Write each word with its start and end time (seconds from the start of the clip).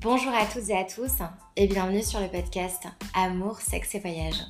Bonjour 0.00 0.32
à 0.32 0.46
toutes 0.46 0.68
et 0.68 0.78
à 0.78 0.84
tous 0.84 1.10
et 1.56 1.66
bienvenue 1.66 2.04
sur 2.04 2.20
le 2.20 2.28
podcast 2.28 2.84
Amour, 3.14 3.60
sexe 3.60 3.96
et 3.96 3.98
voyage. 3.98 4.46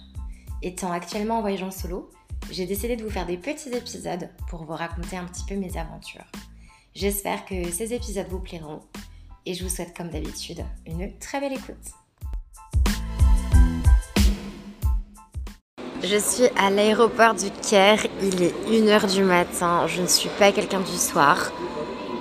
Étant 0.61 0.93
actuellement 0.93 1.39
en 1.39 1.41
voyage 1.41 1.63
en 1.63 1.71
solo, 1.71 2.11
j'ai 2.51 2.67
décidé 2.67 2.97
de 2.97 3.03
vous 3.03 3.09
faire 3.09 3.25
des 3.25 3.39
petits 3.39 3.71
épisodes 3.71 4.29
pour 4.51 4.67
vous 4.67 4.75
raconter 4.75 5.17
un 5.17 5.25
petit 5.25 5.45
peu 5.49 5.55
mes 5.55 5.79
aventures. 5.79 6.27
J'espère 6.95 7.47
que 7.47 7.71
ces 7.71 7.95
épisodes 7.95 8.27
vous 8.29 8.41
plairont 8.41 8.81
et 9.47 9.55
je 9.55 9.65
vous 9.65 9.71
souhaite 9.71 9.97
comme 9.97 10.11
d'habitude 10.11 10.63
une 10.87 11.17
très 11.19 11.41
belle 11.41 11.55
écoute. 11.55 11.77
Je 16.03 16.19
suis 16.19 16.49
à 16.59 16.69
l'aéroport 16.69 17.35
du 17.35 17.51
Caire, 17.67 18.07
il 18.23 18.43
est 18.43 18.55
1h 18.69 19.15
du 19.15 19.25
matin, 19.25 19.87
je 19.87 20.03
ne 20.03 20.07
suis 20.09 20.29
pas 20.39 20.53
quelqu'un 20.53 20.81
du 20.81 20.97
soir. 20.99 21.51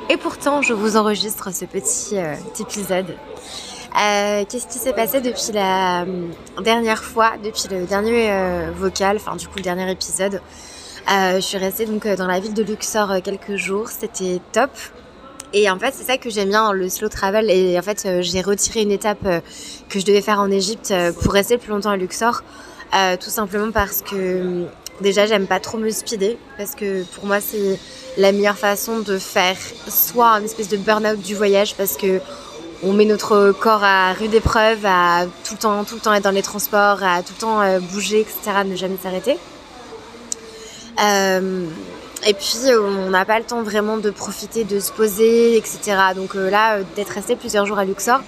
Et 0.09 0.15
pourtant, 0.15 0.61
je 0.61 0.73
vous 0.73 0.95
enregistre 0.95 1.53
ce 1.53 1.65
petit 1.65 2.17
euh, 2.17 2.33
épisode. 2.61 3.07
Euh, 3.09 4.45
Qu'est-ce 4.47 4.67
qui 4.67 4.77
s'est 4.79 4.93
passé 4.93 5.19
depuis 5.19 5.51
la 5.53 6.03
euh, 6.03 6.61
dernière 6.63 7.03
fois, 7.03 7.33
depuis 7.43 7.67
le 7.69 7.85
dernier 7.85 8.31
vocal, 8.73 9.17
enfin 9.17 9.35
du 9.35 9.47
coup 9.47 9.57
le 9.57 9.63
dernier 9.63 9.91
épisode? 9.91 10.41
Je 11.09 11.39
suis 11.39 11.57
restée 11.57 11.85
donc 11.85 12.07
dans 12.07 12.27
la 12.27 12.39
ville 12.39 12.53
de 12.53 12.63
Luxor 12.63 13.21
quelques 13.23 13.55
jours, 13.55 13.89
c'était 13.89 14.39
top. 14.51 14.71
Et 15.53 15.69
en 15.69 15.79
fait, 15.79 15.93
c'est 15.93 16.03
ça 16.03 16.17
que 16.17 16.29
j'aime 16.29 16.49
bien 16.49 16.71
le 16.73 16.89
slow 16.89 17.07
travel. 17.09 17.49
Et 17.49 17.77
en 17.79 17.81
fait, 17.81 18.07
j'ai 18.21 18.41
retiré 18.41 18.81
une 18.81 18.91
étape 18.91 19.23
que 19.89 19.99
je 19.99 20.05
devais 20.05 20.21
faire 20.21 20.39
en 20.39 20.51
Égypte 20.51 20.93
pour 21.21 21.33
rester 21.33 21.57
plus 21.57 21.69
longtemps 21.69 21.91
à 21.91 21.97
Luxor. 21.97 22.43
tout 23.19 23.29
simplement 23.29 23.71
parce 23.71 24.01
que 24.01 24.67
déjà, 25.01 25.25
j'aime 25.25 25.47
pas 25.47 25.59
trop 25.59 25.77
me 25.77 25.89
speeder. 25.89 26.37
Parce 26.57 26.75
que 26.75 27.03
pour 27.03 27.25
moi, 27.25 27.39
c'est 27.41 27.79
la 28.17 28.31
meilleure 28.31 28.57
façon 28.57 28.99
de 28.99 29.17
faire 29.17 29.57
soit 29.87 30.31
une 30.39 30.45
espèce 30.45 30.69
de 30.69 30.77
burn-out 30.77 31.19
du 31.19 31.35
voyage 31.35 31.75
parce 31.75 31.97
que 31.97 32.19
on 32.83 32.93
met 32.93 33.05
notre 33.05 33.51
corps 33.51 33.83
à 33.83 34.13
rude 34.13 34.33
épreuve, 34.33 34.85
à 34.85 35.25
tout 35.43 35.53
le 35.53 35.59
temps, 35.59 35.83
tout 35.83 35.95
le 35.95 36.01
temps 36.01 36.13
être 36.13 36.23
dans 36.23 36.31
les 36.31 36.43
transports, 36.43 37.03
à 37.03 37.23
tout 37.23 37.33
le 37.35 37.41
temps 37.41 37.61
euh, 37.61 37.79
bouger, 37.79 38.19
etc., 38.21 38.63
ne 38.65 38.75
jamais 38.75 38.97
s'arrêter. 39.01 39.37
Euh, 41.03 41.65
et 42.27 42.33
puis 42.33 42.57
on 42.71 43.09
n'a 43.09 43.25
pas 43.25 43.39
le 43.39 43.45
temps 43.45 43.61
vraiment 43.63 43.97
de 43.97 44.09
profiter, 44.09 44.63
de 44.63 44.79
se 44.79 44.91
poser, 44.91 45.57
etc. 45.57 45.79
Donc 46.15 46.35
euh, 46.35 46.49
là, 46.49 46.79
d'être 46.95 47.09
resté 47.09 47.35
plusieurs 47.35 47.65
jours 47.65 47.79
à 47.79 47.85
Luxor, 47.85 48.21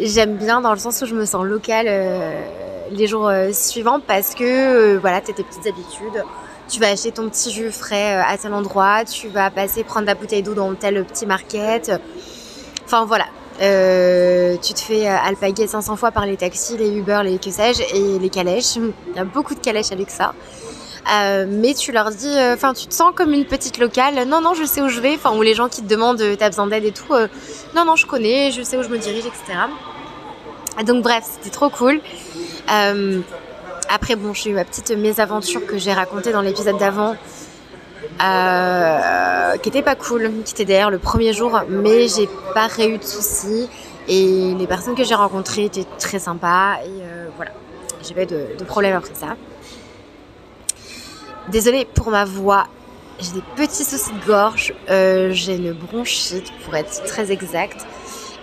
j'aime 0.00 0.36
bien 0.36 0.60
dans 0.60 0.72
le 0.72 0.78
sens 0.78 1.00
où 1.02 1.06
je 1.06 1.14
me 1.14 1.24
sens 1.24 1.44
locale 1.44 1.86
les 2.90 3.06
jours 3.06 3.30
suivants 3.52 4.00
parce 4.00 4.34
que 4.34 4.96
voilà, 4.96 5.20
tu 5.20 5.30
as 5.30 5.34
tes 5.34 5.42
petites 5.42 5.66
habitudes 5.66 6.24
tu 6.68 6.80
vas 6.80 6.88
acheter 6.88 7.12
ton 7.12 7.28
petit 7.28 7.52
jus 7.52 7.70
frais 7.70 8.16
euh, 8.16 8.22
à 8.26 8.36
tel 8.36 8.52
endroit, 8.52 9.04
tu 9.04 9.28
vas 9.28 9.50
passer 9.50 9.84
prendre 9.84 10.06
ta 10.06 10.14
bouteille 10.14 10.42
d'eau 10.42 10.54
dans 10.54 10.74
tel 10.74 11.04
petit 11.04 11.26
market. 11.26 11.92
Enfin 12.84 13.04
voilà, 13.04 13.26
euh, 13.60 14.56
tu 14.62 14.74
te 14.74 14.80
fais 14.80 15.08
euh, 15.08 15.16
alpaguer 15.16 15.66
500 15.66 15.96
fois 15.96 16.10
par 16.10 16.26
les 16.26 16.36
taxis, 16.36 16.76
les 16.76 16.90
Uber, 16.90 17.20
les 17.24 17.38
que 17.38 17.50
sais-je, 17.50 17.82
et 17.94 18.18
les 18.18 18.30
calèches. 18.30 18.76
Il 18.76 19.16
y 19.16 19.18
a 19.18 19.24
beaucoup 19.24 19.54
de 19.54 19.60
calèches 19.60 19.92
avec 19.92 20.10
ça. 20.10 20.34
Euh, 21.12 21.46
mais 21.48 21.72
tu 21.74 21.92
leur 21.92 22.10
dis, 22.10 22.34
enfin, 22.52 22.74
tu 22.74 22.88
te 22.88 22.94
sens 22.94 23.12
comme 23.14 23.32
une 23.32 23.44
petite 23.44 23.78
locale. 23.78 24.26
Non, 24.26 24.40
non, 24.40 24.54
je 24.54 24.64
sais 24.64 24.82
où 24.82 24.88
je 24.88 24.98
vais. 24.98 25.14
Enfin, 25.14 25.36
ou 25.36 25.42
les 25.42 25.54
gens 25.54 25.68
qui 25.68 25.82
te 25.82 25.86
demandent, 25.86 26.20
t'as 26.36 26.48
besoin 26.48 26.66
d'aide 26.66 26.84
et 26.84 26.90
tout. 26.90 27.14
non, 27.76 27.84
non, 27.84 27.94
je 27.94 28.06
connais, 28.06 28.50
je 28.50 28.62
sais 28.62 28.76
où 28.76 28.82
je 28.82 28.88
me 28.88 28.98
dirige, 28.98 29.24
etc. 29.24 29.56
Donc 30.84 31.04
bref, 31.04 31.22
c'était 31.24 31.50
trop 31.50 31.70
cool. 31.70 32.00
Après, 32.68 34.16
bon, 34.16 34.34
j'ai 34.34 34.50
eu 34.50 34.54
ma 34.54 34.64
petite 34.64 34.90
mésaventure 34.90 35.64
que 35.64 35.78
j'ai 35.78 35.92
racontée 35.92 36.32
dans 36.32 36.40
l'épisode 36.40 36.76
d'avant, 36.76 37.14
euh, 38.20 39.56
qui 39.58 39.68
était 39.68 39.82
pas 39.82 39.94
cool, 39.94 40.32
qui 40.44 40.54
était 40.54 40.64
d'ailleurs 40.64 40.90
le 40.90 40.98
premier 40.98 41.32
jour, 41.32 41.60
mais 41.68 42.08
j'ai 42.08 42.28
pas 42.52 42.66
réu 42.66 42.98
de 42.98 43.04
soucis. 43.04 43.68
Et 44.08 44.54
les 44.54 44.66
personnes 44.66 44.94
que 44.94 45.04
j'ai 45.04 45.14
rencontrées 45.14 45.64
étaient 45.64 45.86
très 45.98 46.18
sympas. 46.18 46.74
Et 46.84 47.02
euh, 47.02 47.28
voilà, 47.36 47.52
j'ai 48.02 48.14
pas 48.14 48.22
eu 48.22 48.26
de, 48.26 48.46
de 48.58 48.64
problème 48.64 48.96
après 48.96 49.14
ça. 49.14 49.36
Désolée 51.48 51.86
pour 51.94 52.10
ma 52.10 52.24
voix, 52.24 52.66
j'ai 53.20 53.32
des 53.32 53.42
petits 53.54 53.84
soucis 53.84 54.12
de 54.12 54.26
gorge, 54.26 54.74
euh, 54.90 55.30
j'ai 55.32 55.54
une 55.54 55.72
bronchite 55.72 56.52
pour 56.64 56.74
être 56.74 57.04
très 57.04 57.30
exact. 57.30 57.86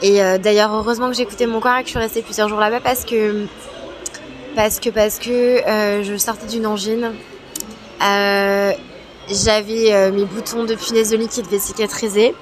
Et 0.02 0.20
d'ailleurs, 0.40 0.74
heureusement 0.74 1.08
que 1.08 1.14
j'ai 1.16 1.24
écouté 1.24 1.46
mon 1.46 1.62
corps 1.62 1.78
et 1.78 1.82
que 1.82 1.86
je 1.86 1.92
suis 1.92 2.00
restée 2.00 2.22
plusieurs 2.24 2.50
jours 2.50 2.60
là-bas 2.60 2.82
parce 2.82 3.06
que 3.06 3.48
parce 4.56 4.80
que 4.80 4.90
parce 4.90 5.20
que 5.20 5.30
euh, 5.68 6.04
je 6.04 6.16
sortais 6.18 6.48
d'une 6.48 6.66
angine. 6.66 7.14
Euh, 8.02 8.72
j'avais 9.30 9.94
euh, 9.94 10.12
mes 10.12 10.26
boutons 10.26 10.66
de 10.66 10.76
punaise 10.76 11.12
de 11.12 11.18
lit 11.18 11.28
qui 11.28 11.42
devaient 11.42 11.60
cicatriser. 11.60 12.36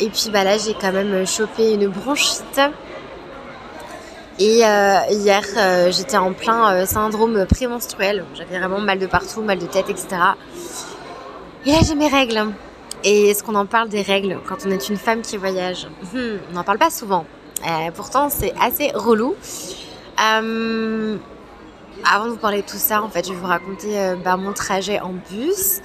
et 0.00 0.08
puis 0.10 0.30
bah 0.32 0.44
là 0.44 0.58
j'ai 0.58 0.74
quand 0.74 0.92
même 0.92 1.26
chopé 1.26 1.74
une 1.74 1.88
bronchite. 1.88 2.60
Et 4.40 4.58
hier 4.58 5.44
j'étais 5.90 6.16
en 6.16 6.32
plein 6.32 6.84
syndrome 6.86 7.46
prémenstruel. 7.46 8.24
J'avais 8.34 8.58
vraiment 8.58 8.80
mal 8.80 8.98
de 8.98 9.06
partout, 9.06 9.42
mal 9.42 9.58
de 9.58 9.66
tête, 9.66 9.88
etc. 9.88 10.08
Et 11.66 11.70
là 11.70 11.78
j'ai 11.86 11.94
mes 11.94 12.08
règles. 12.08 12.46
Et 13.06 13.30
est-ce 13.30 13.44
qu'on 13.44 13.54
en 13.54 13.66
parle 13.66 13.90
des 13.90 14.00
règles 14.02 14.38
quand 14.48 14.66
on 14.66 14.70
est 14.70 14.88
une 14.88 14.96
femme 14.96 15.20
qui 15.20 15.36
voyage? 15.36 15.86
Hmm, 16.12 16.38
On 16.50 16.54
n'en 16.54 16.64
parle 16.64 16.78
pas 16.78 16.90
souvent. 16.90 17.24
pourtant 17.94 18.28
c'est 18.28 18.52
assez 18.60 18.90
relou. 18.94 19.36
Euh, 20.20 21.16
avant 22.04 22.26
de 22.26 22.30
vous 22.30 22.36
parler 22.36 22.62
de 22.62 22.66
tout 22.66 22.76
ça, 22.76 23.02
en 23.02 23.08
fait, 23.08 23.26
je 23.26 23.32
vais 23.32 23.38
vous 23.38 23.46
raconter 23.46 23.98
euh, 23.98 24.16
bah, 24.16 24.36
mon 24.36 24.52
trajet 24.52 25.00
en 25.00 25.12
bus. 25.30 25.80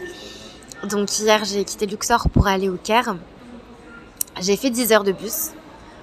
Donc 0.90 1.20
hier, 1.20 1.44
j'ai 1.46 1.64
quitté 1.64 1.86
Luxor 1.86 2.30
pour 2.30 2.48
aller 2.48 2.70
au 2.70 2.78
Caire. 2.78 3.16
J'ai 4.40 4.56
fait 4.56 4.70
10 4.70 4.94
heures 4.94 5.04
de 5.04 5.12
bus. 5.12 5.52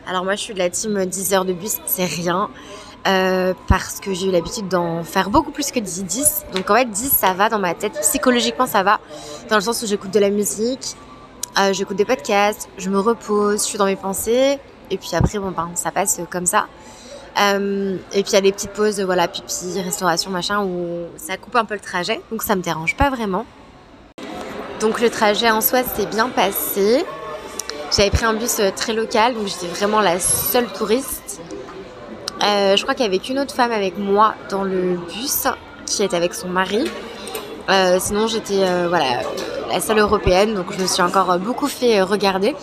Alors 0.07 0.25
moi, 0.25 0.35
je 0.35 0.41
suis 0.41 0.55
de 0.55 0.59
la 0.59 0.71
team 0.71 1.05
10 1.05 1.35
heures 1.35 1.45
de 1.45 1.53
bus, 1.53 1.77
c'est 1.87 2.05
rien. 2.05 2.51
Euh, 3.07 3.55
parce 3.69 4.01
que 4.01 4.13
j'ai 4.13 4.27
eu 4.27 4.31
l'habitude 4.33 4.69
d'en 4.69 5.05
faire 5.05 5.31
beaucoup 5.31 5.53
plus 5.53 5.71
que 5.71 5.79
10, 5.79 6.05
10. 6.05 6.45
Donc 6.55 6.69
en 6.71 6.75
fait, 6.75 6.91
10, 6.91 7.11
ça 7.11 7.33
va 7.33 7.49
dans 7.49 7.59
ma 7.59 7.75
tête. 7.75 7.93
Psychologiquement, 8.01 8.67
ça 8.67 8.83
va. 8.83 9.01
Dans 9.49 9.57
le 9.57 9.63
sens 9.63 9.83
où 9.83 9.87
j'écoute 9.87 10.11
de 10.11 10.19
la 10.19 10.31
musique, 10.31 10.97
j'écoute 11.73 11.97
des 11.97 12.05
podcasts, 12.05 12.69
je 12.79 12.91
me 12.91 12.99
repose, 12.99 13.63
je 13.63 13.67
suis 13.67 13.79
dans 13.79 13.87
mes 13.87 13.97
pensées. 13.97 14.59
Et 14.91 14.99
puis 14.99 15.11
après, 15.15 15.39
bon, 15.39 15.51
ben, 15.51 15.71
ça 15.75 15.91
passe 15.91 16.21
comme 16.31 16.47
ça. 16.47 16.67
Euh, 17.39 17.97
et 18.13 18.23
puis 18.23 18.33
il 18.33 18.35
y 18.35 18.37
a 18.37 18.41
des 18.41 18.53
petites 18.53 18.71
pauses, 18.71 19.01
voilà, 19.01 19.29
pipi, 19.29 19.81
restauration, 19.83 20.31
machin, 20.31 20.63
où 20.65 21.07
ça 21.17 21.37
coupe 21.37 21.57
un 21.57 21.65
peu 21.65 21.75
le 21.75 21.81
trajet, 21.81 22.21
donc 22.31 22.43
ça 22.43 22.57
me 22.57 22.63
dérange 22.63 22.97
pas 22.97 23.11
vraiment. 23.11 23.45
Donc 24.81 25.01
le 25.01 25.11
trajet 25.11 25.51
en 25.51 25.61
soi 25.61 25.83
s'est 25.83 26.07
bien 26.07 26.29
passé. 26.29 27.05
J'avais 27.95 28.11
pris 28.11 28.25
un 28.25 28.35
bus 28.35 28.59
euh, 28.59 28.71
très 28.75 28.95
local, 28.95 29.35
donc 29.35 29.47
j'étais 29.47 29.67
vraiment 29.67 30.01
la 30.01 30.19
seule 30.19 30.67
touriste. 30.67 31.41
Euh, 32.43 32.77
je 32.77 32.83
crois 32.83 32.95
qu'il 32.95 33.05
y 33.05 33.09
avait 33.09 33.19
qu'une 33.19 33.39
autre 33.39 33.55
femme 33.55 33.73
avec 33.73 33.99
moi 33.99 34.35
dans 34.51 34.65
le 34.65 34.97
bus, 34.97 35.47
qui 35.87 36.03
était 36.03 36.17
avec 36.17 36.35
son 36.35 36.49
mari. 36.49 36.85
sinon 37.99 38.27
j'étais 38.27 38.89
voilà 38.89 39.23
la 39.71 39.81
seule 39.81 39.99
européenne, 39.99 40.55
donc 40.55 40.73
je 40.73 40.81
me 40.83 40.87
suis 40.87 41.03
encore 41.03 41.39
beaucoup 41.39 41.67
fait 41.67 42.03
regarder. 42.03 42.55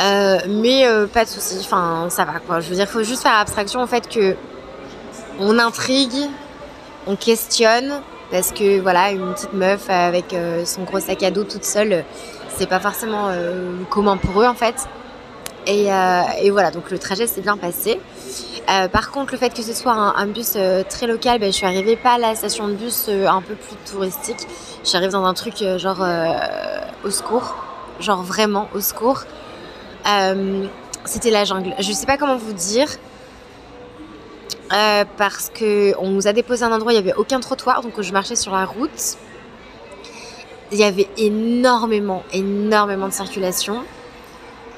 Euh, 0.00 0.38
mais 0.48 0.86
euh, 0.86 1.06
pas 1.06 1.24
de 1.24 1.28
souci, 1.28 1.56
enfin 1.60 2.08
ça 2.10 2.24
va 2.24 2.40
quoi. 2.40 2.60
Je 2.60 2.68
veux 2.68 2.74
dire, 2.74 2.88
faut 2.88 3.04
juste 3.04 3.22
faire 3.22 3.34
abstraction 3.34 3.80
en 3.80 3.86
fait 3.86 4.08
que 4.08 4.34
on 5.38 5.58
intrigue, 5.58 6.28
on 7.06 7.14
questionne, 7.14 8.00
parce 8.30 8.50
que 8.50 8.80
voilà, 8.80 9.10
une 9.12 9.34
petite 9.34 9.52
meuf 9.52 9.88
avec 9.88 10.32
euh, 10.32 10.64
son 10.64 10.82
gros 10.82 10.98
sac 10.98 11.22
à 11.22 11.30
dos 11.30 11.44
toute 11.44 11.64
seule, 11.64 12.04
c'est 12.56 12.68
pas 12.68 12.80
forcément 12.80 13.30
commun 13.90 14.16
pour 14.16 14.42
eux 14.42 14.46
en 14.46 14.54
fait. 14.54 14.74
Et, 15.66 15.86
et, 16.42 16.50
voilà, 16.50 16.70
donc 16.70 16.90
le 16.90 16.98
trajet 16.98 17.26
s'est 17.26 17.40
bien 17.40 17.56
passé. 17.56 17.98
par 18.92 19.10
contre, 19.10 19.32
le 19.32 19.38
fait 19.38 19.52
que 19.54 19.62
ce 19.62 19.72
soit 19.72 19.92
un, 19.92 20.26
bus 20.26 20.56
très 20.88 21.06
local, 21.06 21.40
ben, 21.40 21.46
je 21.46 21.56
suis 21.56 21.66
arrivée 21.66 21.96
pas 21.96 22.12
à 22.12 22.18
la 22.18 22.34
station 22.34 22.68
de 22.68 22.74
bus 22.74 23.08
un 23.08 23.40
peu 23.40 23.54
plus 23.54 23.76
touristique. 23.90 24.46
Arrivée 24.92 25.12
dans 25.12 25.24
un 25.24 25.34
truc 25.34 25.64
genre 25.78 26.04
au 27.02 27.10
secours, 27.10 27.56
genre 27.98 28.22
vraiment 28.22 28.68
au 28.74 28.80
secours. 28.80 29.24
Euh, 30.06 30.66
c'était 31.04 31.30
la 31.30 31.44
jungle. 31.44 31.74
Je 31.78 31.88
ne 31.88 31.94
sais 31.94 32.06
pas 32.06 32.16
comment 32.16 32.36
vous 32.36 32.52
dire. 32.52 32.88
Euh, 34.72 35.04
parce 35.18 35.50
que 35.50 35.94
on 35.98 36.10
nous 36.10 36.26
a 36.26 36.32
déposé 36.32 36.64
un 36.64 36.72
endroit, 36.72 36.92
il 36.92 36.96
n'y 36.96 37.02
avait 37.10 37.16
aucun 37.16 37.38
trottoir, 37.38 37.82
donc 37.82 38.00
je 38.00 38.12
marchais 38.12 38.34
sur 38.34 38.52
la 38.52 38.64
route. 38.64 39.18
Il 40.72 40.78
y 40.78 40.84
avait 40.84 41.08
énormément, 41.18 42.24
énormément 42.32 43.06
de 43.06 43.12
circulation. 43.12 43.82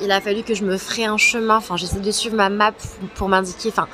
Il 0.01 0.11
a 0.11 0.21
fallu 0.21 0.43
que 0.43 0.55
je 0.55 0.65
me 0.65 0.77
ferais 0.77 1.05
un 1.05 1.17
chemin. 1.17 1.57
Enfin, 1.57 1.77
j'essaie 1.77 2.01
de 2.01 2.11
suivre 2.11 2.37
ma 2.37 2.51
map 2.51 2.73
pour 3.15 3.29
m'indiquer, 3.29 3.69
enfin, 3.69 3.87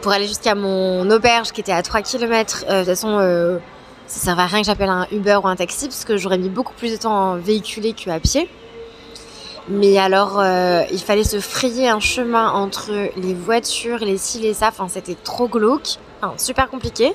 pour 0.00 0.12
aller 0.12 0.26
jusqu'à 0.26 0.54
mon 0.54 1.10
auberge 1.10 1.50
qui 1.50 1.60
était 1.60 1.72
à 1.72 1.82
3 1.82 2.02
km. 2.02 2.64
Euh, 2.68 2.72
de 2.72 2.78
toute 2.78 2.88
façon, 2.90 3.18
ça 4.06 4.20
ne 4.20 4.24
servait 4.24 4.42
à 4.42 4.46
rien 4.46 4.60
que 4.60 4.66
j'appelle 4.66 4.88
un 4.88 5.06
Uber 5.10 5.40
ou 5.42 5.48
un 5.48 5.56
taxi 5.56 5.88
parce 5.88 6.04
que 6.04 6.16
j'aurais 6.16 6.38
mis 6.38 6.48
beaucoup 6.48 6.74
plus 6.74 6.92
de 6.92 6.96
temps 6.96 7.32
à 7.32 7.36
véhiculer 7.36 7.92
qu'à 7.92 8.20
pied. 8.20 8.48
Mais 9.68 9.96
alors, 9.96 10.40
euh, 10.40 10.82
il 10.90 10.98
fallait 10.98 11.24
se 11.24 11.38
frayer 11.38 11.88
un 11.88 12.00
chemin 12.00 12.50
entre 12.50 12.90
les 13.16 13.34
voitures, 13.34 13.98
les 13.98 14.18
ci, 14.18 14.40
les 14.40 14.54
ça. 14.54 14.68
Enfin, 14.68 14.88
c'était 14.88 15.14
trop 15.14 15.48
glauque. 15.48 15.98
Enfin, 16.20 16.34
super 16.36 16.68
compliqué. 16.68 17.12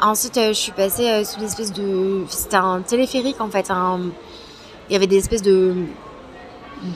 Ensuite, 0.00 0.36
euh, 0.36 0.48
je 0.48 0.58
suis 0.58 0.72
passée 0.72 1.08
euh, 1.08 1.24
sous 1.24 1.38
l'espèce 1.40 1.72
de... 1.72 2.24
C'était 2.28 2.56
un 2.56 2.80
téléphérique, 2.80 3.40
en 3.40 3.50
fait. 3.50 3.70
Un... 3.70 4.00
Il 4.88 4.92
y 4.94 4.96
avait 4.96 5.06
des 5.06 5.18
espèces 5.18 5.42
de, 5.42 5.74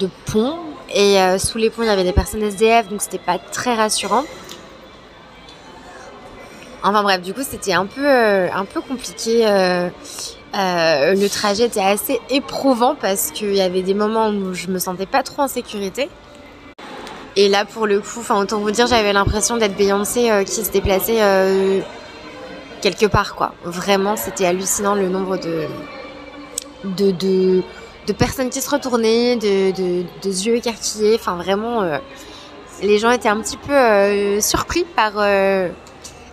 de 0.00 0.08
ponts. 0.26 0.58
Et 0.92 1.16
sous 1.38 1.58
les 1.58 1.70
ponts, 1.70 1.82
il 1.82 1.86
y 1.86 1.90
avait 1.90 2.04
des 2.04 2.12
personnes 2.12 2.42
SDF, 2.42 2.88
donc 2.88 3.00
c'était 3.00 3.18
pas 3.18 3.38
très 3.38 3.74
rassurant. 3.74 4.24
Enfin 6.82 7.02
bref, 7.02 7.22
du 7.22 7.32
coup, 7.32 7.40
c'était 7.42 7.72
un 7.72 7.86
peu, 7.86 8.06
un 8.06 8.64
peu 8.64 8.80
compliqué. 8.80 9.44
Le 10.54 11.28
trajet 11.28 11.64
était 11.64 11.80
assez 11.80 12.20
éprouvant 12.30 12.94
parce 12.94 13.30
qu'il 13.30 13.54
y 13.54 13.60
avait 13.60 13.82
des 13.82 13.94
moments 13.94 14.28
où 14.28 14.54
je 14.54 14.68
me 14.68 14.78
sentais 14.78 15.06
pas 15.06 15.22
trop 15.22 15.42
en 15.42 15.48
sécurité. 15.48 16.08
Et 17.36 17.48
là, 17.48 17.64
pour 17.64 17.86
le 17.86 17.98
coup, 17.98 18.20
enfin, 18.20 18.40
autant 18.40 18.60
vous 18.60 18.70
dire, 18.70 18.86
j'avais 18.86 19.12
l'impression 19.12 19.56
d'être 19.56 19.76
Beyoncé 19.76 20.30
euh, 20.30 20.44
qui 20.44 20.64
se 20.64 20.70
déplaçait 20.70 21.20
euh, 21.20 21.80
quelque 22.80 23.06
part, 23.06 23.34
quoi. 23.34 23.54
Vraiment, 23.64 24.16
c'était 24.16 24.46
hallucinant 24.46 24.94
le 24.94 25.08
nombre 25.08 25.36
de, 25.36 25.66
de, 26.84 28.12
personnes 28.12 28.50
qui 28.50 28.60
se 28.60 28.70
retournaient, 28.70 29.34
de, 29.34 29.72
de, 29.72 30.28
yeux 30.28 30.54
écarquillés. 30.56 31.16
Enfin, 31.16 31.34
vraiment, 31.34 31.82
euh, 31.82 31.98
les 32.82 32.98
gens 32.98 33.10
étaient 33.10 33.28
un 33.28 33.40
petit 33.40 33.56
peu 33.56 34.40
surpris 34.40 34.84
par 34.84 35.12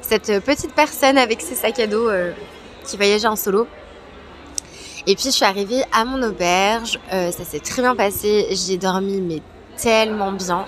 cette 0.01 0.44
petite 0.44 0.74
personne 0.74 1.17
avec 1.17 1.41
ses 1.41 1.56
sacs 1.56 1.79
à 1.79 1.88
dos 1.88 2.09
qui 2.85 2.97
voyageait 2.97 3.27
en 3.27 3.35
solo. 3.35 3.67
Et 5.07 5.15
puis 5.15 5.25
je 5.25 5.30
suis 5.31 5.45
arrivée 5.45 5.83
à 5.92 6.06
mon 6.06 6.21
auberge, 6.21 7.00
ça 7.09 7.44
s'est 7.44 7.59
très 7.59 7.81
bien 7.81 7.95
passé, 7.95 8.48
j'ai 8.51 8.77
dormi 8.77 9.19
mais 9.19 9.42
tellement 9.77 10.31
bien. 10.31 10.65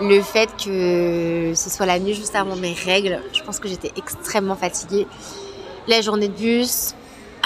Le 0.00 0.20
fait 0.22 0.48
que 0.62 1.52
ce 1.54 1.70
soit 1.70 1.86
la 1.86 1.98
nuit 1.98 2.14
juste 2.14 2.34
avant 2.34 2.56
mes 2.56 2.72
règles, 2.72 3.20
je 3.32 3.42
pense 3.42 3.60
que 3.60 3.68
j'étais 3.68 3.92
extrêmement 3.96 4.56
fatiguée. 4.56 5.06
La 5.86 6.00
journée 6.00 6.28
de 6.28 6.32
bus, 6.32 6.94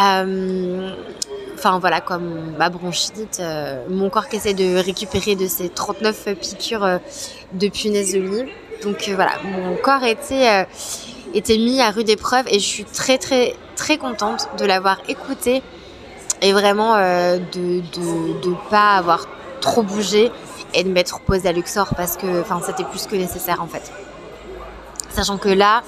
euh, 0.00 0.90
enfin 1.54 1.78
voilà, 1.78 2.00
comme 2.00 2.56
ma 2.56 2.70
bronchite, 2.70 3.38
euh, 3.40 3.84
mon 3.90 4.08
corps 4.08 4.28
qui 4.28 4.36
essaie 4.36 4.54
de 4.54 4.76
récupérer 4.78 5.36
de 5.36 5.46
ses 5.46 5.68
39 5.68 6.28
piqûres 6.40 6.84
euh, 6.84 6.98
de 7.52 7.68
punaise 7.68 8.14
de 8.14 8.20
lit. 8.20 8.50
Donc 8.82 9.10
voilà, 9.14 9.32
mon 9.44 9.76
corps 9.76 10.04
était, 10.04 10.66
était 11.34 11.58
mis 11.58 11.80
à 11.80 11.90
rude 11.90 12.08
épreuve 12.08 12.46
et 12.48 12.60
je 12.60 12.64
suis 12.64 12.84
très 12.84 13.18
très 13.18 13.56
très 13.74 13.98
contente 13.98 14.48
de 14.56 14.64
l'avoir 14.64 14.98
écouté 15.08 15.62
et 16.42 16.52
vraiment 16.52 16.96
de 16.96 17.82
ne 18.48 18.70
pas 18.70 18.96
avoir 18.96 19.26
trop 19.60 19.82
bougé 19.82 20.30
et 20.74 20.84
de 20.84 20.90
m'être 20.90 21.20
posée 21.20 21.48
à 21.48 21.52
Luxor 21.52 21.88
parce 21.96 22.16
que 22.16 22.44
c'était 22.64 22.84
plus 22.84 23.06
que 23.06 23.16
nécessaire 23.16 23.62
en 23.62 23.66
fait. 23.66 23.90
Sachant 25.10 25.38
que 25.38 25.48
là, 25.48 25.82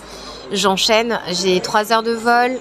j'enchaîne, 0.53 1.21
j'ai 1.29 1.61
3 1.61 1.93
heures 1.93 2.03
de 2.03 2.13
vol, 2.13 2.59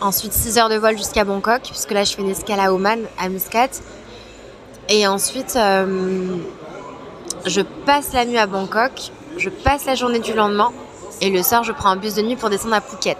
ensuite 0.00 0.32
6 0.32 0.58
heures 0.58 0.68
de 0.68 0.76
vol 0.76 0.96
jusqu'à 0.96 1.24
Bangkok, 1.24 1.62
puisque 1.64 1.90
là 1.90 2.04
je 2.04 2.14
fais 2.14 2.22
une 2.22 2.30
escale 2.30 2.60
à 2.60 2.72
Oman, 2.72 3.00
à 3.18 3.28
Muscat. 3.28 3.68
Et 4.88 5.06
ensuite, 5.06 5.54
euh, 5.56 6.38
je 7.46 7.60
passe 7.60 8.12
la 8.12 8.24
nuit 8.24 8.38
à 8.38 8.46
Bangkok, 8.46 9.12
je 9.36 9.50
passe 9.50 9.84
la 9.84 9.94
journée 9.94 10.18
du 10.20 10.32
lendemain, 10.32 10.72
et 11.20 11.30
le 11.30 11.42
soir 11.42 11.64
je 11.64 11.72
prends 11.72 11.90
un 11.90 11.96
bus 11.96 12.14
de 12.14 12.22
nuit 12.22 12.36
pour 12.36 12.50
descendre 12.50 12.74
à 12.74 12.80
Phuket. 12.80 13.18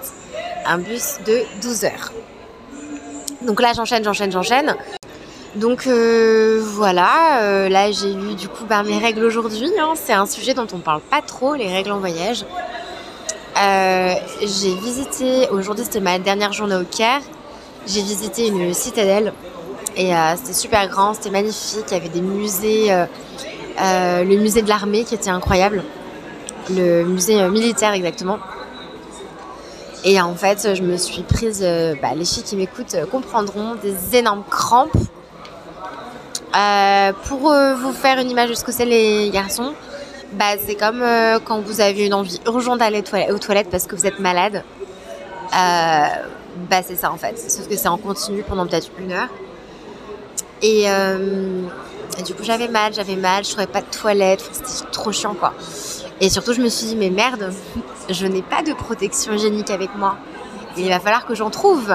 Un 0.66 0.78
bus 0.78 1.18
de 1.26 1.42
12 1.62 1.84
heures. 1.84 2.12
Donc 3.42 3.60
là 3.60 3.72
j'enchaîne, 3.74 4.04
j'enchaîne, 4.04 4.32
j'enchaîne. 4.32 4.76
Donc 5.56 5.86
euh, 5.86 6.60
voilà, 6.62 7.42
euh, 7.42 7.68
là 7.68 7.90
j'ai 7.90 8.12
eu 8.12 8.34
du 8.34 8.48
coup 8.48 8.64
bah, 8.68 8.82
mes 8.82 8.98
règles 8.98 9.24
aujourd'hui. 9.24 9.70
Hein. 9.80 9.94
c'est 9.94 10.12
un 10.12 10.26
sujet 10.26 10.54
dont 10.54 10.66
on 10.72 10.78
parle 10.78 11.00
pas 11.00 11.22
trop, 11.22 11.54
les 11.54 11.68
règles 11.68 11.90
en 11.92 11.98
voyage. 11.98 12.44
Euh, 13.60 14.14
j'ai 14.40 14.74
visité, 14.76 15.48
aujourd'hui 15.50 15.84
c'était 15.84 16.00
ma 16.00 16.18
dernière 16.18 16.52
journée 16.52 16.76
au 16.76 16.84
Caire, 16.84 17.20
j'ai 17.86 18.00
visité 18.00 18.46
une 18.46 18.72
citadelle 18.74 19.32
et 19.96 20.12
c'était 20.36 20.52
super 20.52 20.88
grand, 20.88 21.14
c'était 21.14 21.30
magnifique, 21.30 21.84
il 21.88 21.94
y 21.94 21.96
avait 21.96 22.08
des 22.08 22.20
musées, 22.20 22.94
le 23.78 24.36
musée 24.36 24.62
de 24.62 24.68
l'armée 24.68 25.02
qui 25.02 25.16
était 25.16 25.30
incroyable, 25.30 25.82
le 26.70 27.02
musée 27.02 27.42
militaire 27.48 27.92
exactement. 27.92 28.38
Et 30.04 30.20
en 30.20 30.34
fait, 30.34 30.74
je 30.74 30.82
me 30.82 30.96
suis 30.96 31.22
prise, 31.22 31.60
bah, 32.00 32.14
les 32.16 32.24
filles 32.24 32.42
qui 32.42 32.56
m'écoutent 32.56 32.96
comprendront, 33.10 33.74
des 33.74 34.16
énormes 34.16 34.44
crampes 34.48 34.96
euh, 36.56 37.12
pour 37.28 37.52
euh, 37.52 37.74
vous 37.76 37.92
faire 37.92 38.18
une 38.18 38.28
image 38.28 38.50
de 38.50 38.54
ce 38.54 38.64
que 38.64 38.72
c'est 38.72 38.84
les 38.84 39.30
garçons, 39.30 39.72
bah, 40.32 40.56
c'est 40.58 40.74
comme 40.74 41.00
euh, 41.00 41.38
quand 41.44 41.60
vous 41.60 41.80
avez 41.80 42.06
une 42.06 42.14
envie 42.14 42.40
urgente 42.44 42.80
d'aller 42.80 43.04
aux 43.30 43.38
toilettes 43.38 43.70
parce 43.70 43.86
que 43.86 43.94
vous 43.94 44.06
êtes 44.06 44.18
malade. 44.18 44.64
bah, 45.52 46.82
c'est 46.84 46.96
ça 46.96 47.12
en 47.12 47.16
fait. 47.16 47.38
Sauf 47.38 47.68
que 47.68 47.76
c'est 47.76 47.88
en 47.88 47.98
continu 47.98 48.42
pendant 48.42 48.66
peut-être 48.66 48.90
une 48.98 49.12
heure. 49.12 49.28
Et, 50.62 50.86
du 52.22 52.34
coup, 52.34 52.42
j'avais 52.42 52.68
mal, 52.68 52.92
j'avais 52.94 53.16
mal, 53.16 53.44
je 53.44 53.50
trouvais 53.50 53.66
pas 53.66 53.80
de 53.80 53.90
toilette, 53.90 54.48
c'était 54.52 54.90
trop 54.90 55.12
chiant 55.12 55.34
quoi. 55.34 55.54
Et 56.20 56.28
surtout, 56.28 56.52
je 56.52 56.60
me 56.60 56.68
suis 56.68 56.86
dit, 56.88 56.96
mais 56.96 57.10
merde, 57.10 57.52
je 58.10 58.26
n'ai 58.26 58.42
pas 58.42 58.62
de 58.62 58.72
protection 58.74 59.32
hygiénique 59.32 59.70
avec 59.70 59.94
moi. 59.96 60.16
il 60.76 60.88
va 60.88 61.00
falloir 61.00 61.26
que 61.26 61.34
j'en 61.34 61.50
trouve. 61.50 61.92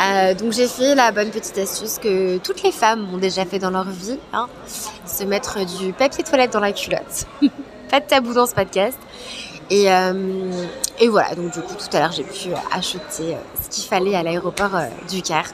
Euh, 0.00 0.34
donc 0.34 0.52
j'ai 0.52 0.66
fait 0.66 0.94
la 0.94 1.12
bonne 1.12 1.30
petite 1.30 1.56
astuce 1.58 1.98
que 1.98 2.38
toutes 2.38 2.62
les 2.62 2.72
femmes 2.72 3.06
ont 3.14 3.18
déjà 3.18 3.44
fait 3.44 3.58
dans 3.58 3.70
leur 3.70 3.88
vie, 3.88 4.18
hein, 4.32 4.48
se 5.06 5.24
mettre 5.24 5.64
du 5.64 5.92
papier 5.92 6.24
toilette 6.24 6.52
dans 6.52 6.60
la 6.60 6.72
culotte. 6.72 7.26
pas 7.90 8.00
de 8.00 8.06
tabou 8.06 8.32
dans 8.34 8.46
ce 8.46 8.54
podcast. 8.54 8.98
Et, 9.70 9.90
euh, 9.90 10.50
et, 10.98 11.08
voilà, 11.08 11.34
donc 11.34 11.52
du 11.52 11.60
coup 11.60 11.74
tout 11.74 11.96
à 11.96 12.00
l'heure 12.00 12.12
j'ai 12.12 12.24
pu 12.24 12.50
acheter 12.72 13.34
euh, 13.34 13.38
ce 13.62 13.68
qu'il 13.70 13.88
fallait 13.88 14.14
à 14.14 14.22
l'aéroport 14.22 14.72
du 15.08 15.22
Caire. 15.22 15.52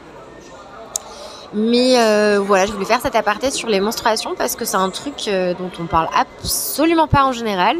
Mais 1.54 1.94
voilà, 2.38 2.66
je 2.66 2.72
voulais 2.72 2.84
faire 2.84 3.00
cet 3.00 3.16
aparté 3.16 3.50
sur 3.50 3.68
les 3.68 3.80
menstruations 3.80 4.34
parce 4.36 4.54
que 4.56 4.64
c'est 4.64 4.76
un 4.76 4.90
truc 4.90 5.30
dont 5.58 5.70
on 5.80 5.86
parle 5.86 6.08
absolument 6.14 7.06
pas 7.06 7.24
en 7.24 7.32
général 7.32 7.78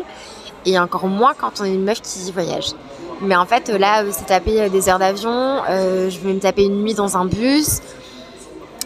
et 0.65 0.79
encore 0.79 1.07
moins 1.07 1.35
quand 1.35 1.61
on 1.61 1.65
est 1.65 1.75
une 1.75 1.85
meuf 1.85 2.01
qui 2.01 2.31
voyage. 2.33 2.73
Mais 3.21 3.35
en 3.35 3.47
fait, 3.47 3.69
là, 3.69 4.05
c'est 4.11 4.27
taper 4.27 4.69
des 4.69 4.89
heures 4.89 4.99
d'avion. 4.99 5.63
Euh, 5.69 6.09
je 6.11 6.19
vais 6.21 6.33
me 6.33 6.41
taper 6.41 6.65
une 6.65 6.83
nuit 6.83 6.95
dans 6.95 7.17
un 7.17 7.25
bus. 7.25 7.81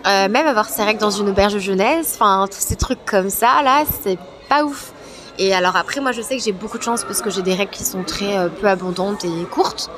Euh, 0.07 0.29
même 0.29 0.47
avoir 0.47 0.69
ses 0.69 0.83
règles 0.83 1.01
dans 1.01 1.11
une 1.11 1.29
auberge 1.29 1.55
de 1.55 1.59
jeunesse. 1.59 2.13
Enfin, 2.15 2.47
ces 2.51 2.77
trucs 2.77 3.05
comme 3.05 3.31
ça, 3.31 3.63
là, 3.63 3.85
c'est 4.03 4.19
pas 4.49 4.65
ouf. 4.65 4.93
Et 5.39 5.55
alors 5.55 5.77
après, 5.77 6.01
moi, 6.01 6.13
je 6.13 6.23
sais 6.23 6.37
que 6.37 6.43
j'ai 6.43 6.53
beaucoup 6.53 6.79
de 6.79 6.83
chance 6.83 7.05
parce 7.05 7.21
que 7.21 7.31
j'ai 7.31 7.43
des 7.43 7.55
règles 7.55 7.71
qui 7.71 7.85
sont 7.85 8.03
très 8.05 8.39
euh, 8.39 8.49
peu 8.49 8.69
abondantes 8.69 9.25
et 9.25 9.45
courtes. 9.51 9.91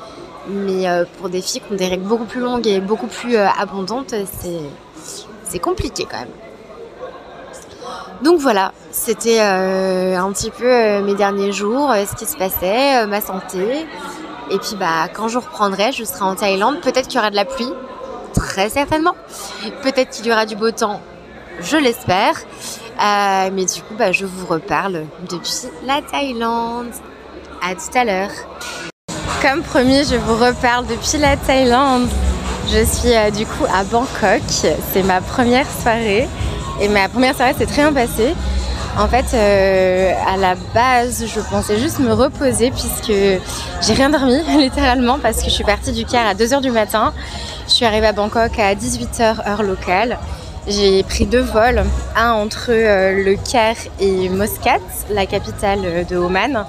Mais 0.47 0.85
pour 1.17 1.29
des 1.29 1.41
filles 1.41 1.61
qui 1.61 1.73
ont 1.73 1.75
des 1.75 1.87
règles 1.87 2.05
beaucoup 2.05 2.25
plus 2.25 2.41
longues 2.41 2.67
et 2.67 2.79
beaucoup 2.79 3.07
plus 3.07 3.35
abondantes, 3.35 4.13
c'est 5.43 5.59
compliqué 5.59 6.07
quand 6.09 6.19
même. 6.19 6.27
Donc 8.21 8.39
voilà, 8.39 8.71
c'était 8.91 9.39
un 9.41 10.31
petit 10.31 10.51
peu 10.51 11.01
mes 11.01 11.15
derniers 11.15 11.51
jours, 11.51 11.93
ce 11.93 12.15
qui 12.15 12.25
se 12.25 12.37
passait, 12.37 13.05
ma 13.07 13.21
santé. 13.21 13.85
Et 14.51 14.59
puis 14.59 14.75
bah 14.75 15.07
quand 15.13 15.27
je 15.27 15.39
reprendrai, 15.39 15.91
je 15.91 16.03
serai 16.03 16.23
en 16.23 16.35
Thaïlande. 16.35 16.79
Peut-être 16.81 17.07
qu'il 17.07 17.15
y 17.15 17.19
aura 17.19 17.31
de 17.31 17.35
la 17.35 17.45
pluie, 17.45 17.71
très 18.33 18.69
certainement. 18.69 19.15
Peut-être 19.81 20.11
qu'il 20.11 20.27
y 20.27 20.31
aura 20.31 20.45
du 20.45 20.55
beau 20.55 20.71
temps, 20.71 21.01
je 21.59 21.77
l'espère. 21.77 22.35
Euh, 22.95 23.49
mais 23.51 23.65
du 23.65 23.81
coup, 23.81 23.95
bah, 23.97 24.11
je 24.13 24.25
vous 24.25 24.45
reparle 24.45 25.05
depuis 25.29 25.67
la 25.85 26.01
Thaïlande. 26.01 26.93
À 27.61 27.75
tout 27.75 27.97
à 27.97 28.05
l'heure. 28.05 28.31
Comme 29.45 29.61
promis, 29.61 30.03
je 30.09 30.15
vous 30.15 30.43
reparle 30.43 30.87
depuis 30.87 31.19
la 31.19 31.37
Thaïlande. 31.37 32.07
Je 32.67 32.83
suis 32.83 33.13
euh, 33.13 33.29
du 33.29 33.45
coup 33.45 33.65
à 33.71 33.83
Bangkok. 33.83 34.41
C'est 34.49 35.03
ma 35.03 35.21
première 35.21 35.67
soirée. 35.69 36.27
Et 36.81 36.87
ma 36.87 37.07
première 37.09 37.35
soirée 37.35 37.53
s'est 37.55 37.67
très 37.67 37.83
bien 37.83 37.93
passée. 37.93 38.33
En 38.97 39.07
fait, 39.07 39.25
euh, 39.35 40.13
à 40.27 40.37
la 40.37 40.55
base, 40.73 41.27
je 41.27 41.39
pensais 41.41 41.77
juste 41.77 41.99
me 41.99 42.11
reposer 42.11 42.71
puisque 42.71 43.11
j'ai 43.11 43.93
rien 43.93 44.09
dormi, 44.09 44.41
littéralement, 44.57 45.19
parce 45.19 45.37
que 45.37 45.45
je 45.45 45.53
suis 45.53 45.63
partie 45.63 45.91
du 45.91 46.05
Caire 46.05 46.25
à 46.25 46.33
2h 46.33 46.61
du 46.61 46.71
matin. 46.71 47.13
Je 47.67 47.73
suis 47.73 47.85
arrivée 47.85 48.07
à 48.07 48.13
Bangkok 48.13 48.57
à 48.57 48.73
18h 48.73 49.47
heure 49.47 49.61
locale. 49.61 50.17
J'ai 50.67 51.03
pris 51.03 51.27
deux 51.27 51.43
vols, 51.43 51.83
un 52.15 52.31
entre 52.31 52.71
euh, 52.71 53.23
le 53.23 53.35
Caire 53.35 53.77
et 53.99 54.27
Muscat, 54.27 54.79
la 55.11 55.27
capitale 55.27 56.07
de 56.09 56.17
Oman, 56.17 56.65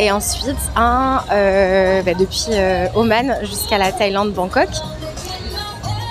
et 0.00 0.10
ensuite 0.10 0.56
un 0.74 1.22
euh, 1.30 2.02
bah, 2.02 2.14
depuis 2.14 2.48
Oman 2.96 3.36
jusqu'à 3.42 3.78
la 3.78 3.92
Thaïlande 3.92 4.32
Bangkok. 4.32 4.68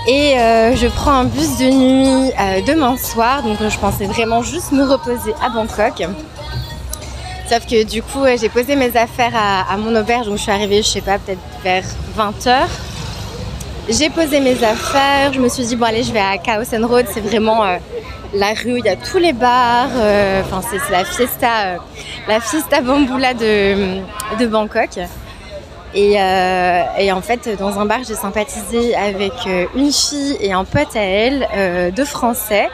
Et 0.08 0.40
euh, 0.40 0.76
je 0.76 0.88
prends 0.88 1.12
un 1.12 1.26
bus 1.26 1.58
de 1.58 1.66
nuit 1.66 2.32
euh, 2.40 2.62
demain 2.66 2.98
soir, 2.98 3.44
donc 3.44 3.58
je 3.62 3.78
pensais 3.78 4.06
vraiment 4.06 4.42
juste 4.42 4.72
me 4.72 4.84
reposer 4.84 5.34
à 5.44 5.50
Bangkok. 5.50 6.08
Sauf 7.48 7.66
que 7.68 7.84
du 7.84 8.02
coup, 8.02 8.26
j'ai 8.40 8.50
posé 8.50 8.76
mes 8.76 8.96
affaires 8.96 9.34
à, 9.36 9.76
mon 9.78 9.96
auberge, 9.96 10.28
donc 10.28 10.38
je 10.38 10.44
suis 10.44 10.52
arrivée, 10.52 10.82
je 10.82 10.88
sais 10.88 11.02
pas, 11.02 11.18
peut-être 11.20 11.40
vers 11.64 11.84
20h. 12.18 12.68
J'ai 13.90 14.10
posé 14.10 14.40
mes 14.40 14.64
affaires, 14.64 15.34
je 15.34 15.40
me 15.40 15.50
suis 15.50 15.64
dit, 15.66 15.76
bon 15.76 15.86
allez, 15.86 16.04
je 16.04 16.14
vais 16.14 16.20
à 16.20 16.38
Chaos 16.38 16.64
Road, 16.88 17.06
c'est 17.12 17.22
vraiment 17.22 17.64
euh, 17.64 17.78
la 18.34 18.54
rue, 18.54 18.78
il 18.78 18.86
y 18.86 18.90
a 18.90 18.96
tous 18.96 19.18
les 19.18 19.34
bars, 19.34 19.90
enfin 20.42 20.62
c'est 20.70 20.92
la 20.92 21.04
fiesta, 21.04 21.78
la 22.28 22.40
fiesta 22.40 22.82
bamboula 22.82 23.34
de, 23.34 24.00
de 24.40 24.48
Bangkok. 24.48 25.00
Euh, 25.96 26.84
et, 26.98 27.12
en 27.12 27.22
fait, 27.22 27.50
dans 27.58 27.80
un 27.80 27.86
bar, 27.86 28.00
j'ai 28.08 28.16
sympathisé 28.16 28.96
avec 28.96 29.34
euh, 29.48 29.66
une 29.76 29.92
fille 29.92 30.38
et 30.40 30.54
un 30.54 30.64
pote 30.64 30.96
à 30.96 31.02
elle, 31.02 31.48
euh, 31.56 31.92
deux 31.92 32.06
Français. 32.06 32.70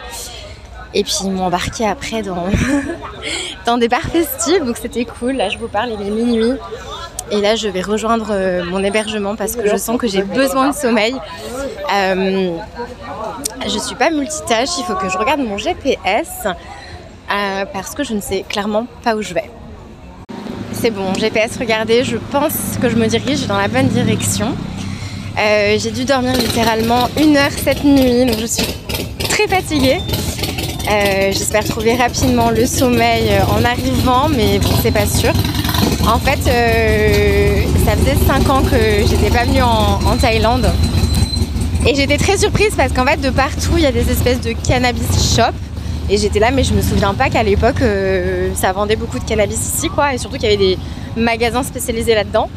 Et 0.93 1.03
puis 1.03 1.13
ils 1.25 1.31
m'ont 1.31 1.45
embarqué 1.45 1.85
après 1.85 2.21
dans, 2.21 2.45
dans 3.65 3.77
des 3.77 3.89
bars 3.89 3.99
festifs, 3.99 4.63
donc 4.63 4.77
c'était 4.77 5.03
cool. 5.03 5.33
Là, 5.33 5.49
je 5.49 5.57
vous 5.57 5.67
parle, 5.67 5.91
il 5.91 6.07
est 6.07 6.09
minuit. 6.09 6.53
Et 7.31 7.41
là, 7.41 7.55
je 7.55 7.67
vais 7.67 7.81
rejoindre 7.81 8.27
euh, 8.29 8.63
mon 8.65 8.83
hébergement 8.83 9.35
parce 9.35 9.55
que 9.55 9.67
je 9.67 9.77
sens 9.77 9.97
que 9.97 10.07
j'ai 10.07 10.21
besoin 10.21 10.69
de 10.69 10.75
sommeil. 10.75 11.15
Euh, 11.93 12.57
je 13.63 13.79
suis 13.79 13.95
pas 13.95 14.09
multitâche, 14.09 14.69
il 14.77 14.83
faut 14.85 14.95
que 14.95 15.09
je 15.09 15.17
regarde 15.17 15.39
mon 15.39 15.57
GPS 15.57 16.29
euh, 16.45 17.65
parce 17.71 17.95
que 17.95 18.03
je 18.03 18.13
ne 18.13 18.21
sais 18.21 18.43
clairement 18.47 18.87
pas 19.03 19.15
où 19.15 19.21
je 19.21 19.33
vais. 19.33 19.49
C'est 20.71 20.91
bon, 20.91 21.13
GPS 21.15 21.57
regardez, 21.57 22.03
je 22.03 22.17
pense 22.17 22.77
que 22.81 22.89
je 22.89 22.95
me 22.95 23.07
dirige 23.07 23.47
dans 23.47 23.57
la 23.57 23.67
bonne 23.67 23.87
direction. 23.87 24.55
Euh, 25.39 25.77
j'ai 25.79 25.91
dû 25.91 26.05
dormir 26.05 26.33
littéralement 26.33 27.09
une 27.19 27.37
heure 27.37 27.51
cette 27.51 27.83
nuit, 27.83 28.25
donc 28.25 28.37
je 28.39 28.45
suis 28.45 28.67
très 29.29 29.47
fatiguée. 29.47 29.99
J'espère 31.31 31.63
trouver 31.63 31.95
rapidement 31.95 32.51
le 32.51 32.67
sommeil 32.67 33.31
en 33.49 33.63
arrivant, 33.63 34.29
mais 34.29 34.59
bon, 34.59 34.69
c'est 34.83 34.91
pas 34.91 35.07
sûr. 35.07 35.33
En 36.07 36.19
fait, 36.19 36.39
ça 37.83 37.95
faisait 37.95 38.15
5 38.27 38.49
ans 38.49 38.61
que 38.61 38.77
j'étais 39.07 39.31
pas 39.31 39.43
venue 39.43 39.63
en, 39.63 40.17
Thaïlande. 40.17 40.71
Et 41.87 41.95
j'étais 41.95 42.17
très 42.17 42.37
surprise 42.37 42.73
parce 42.77 42.93
qu'en 42.93 43.05
fait, 43.05 43.19
de 43.19 43.31
partout, 43.31 43.71
il 43.77 43.81
y 43.81 43.85
a 43.87 43.91
des 43.91 44.11
espèces 44.11 44.39
de 44.41 44.51
cannabis 44.51 45.35
shops. 45.35 45.55
Et 46.07 46.17
j'étais 46.17 46.37
là, 46.37 46.51
mais 46.51 46.63
je 46.63 46.75
me 46.75 46.81
souviens 46.83 47.15
pas 47.15 47.29
qu'à 47.29 47.41
l'époque, 47.41 47.81
euh, 47.81 48.51
ça 48.53 48.71
vendait 48.71 48.95
beaucoup 48.95 49.17
de 49.17 49.23
cannabis 49.23 49.57
ici, 49.57 49.89
quoi. 49.89 50.13
Et 50.13 50.19
surtout 50.19 50.37
qu'il 50.37 50.51
y 50.51 50.53
avait 50.53 50.57
des 50.57 50.77
magasins 51.17 51.63
spécialisés 51.63 52.13
là-dedans. 52.13 52.49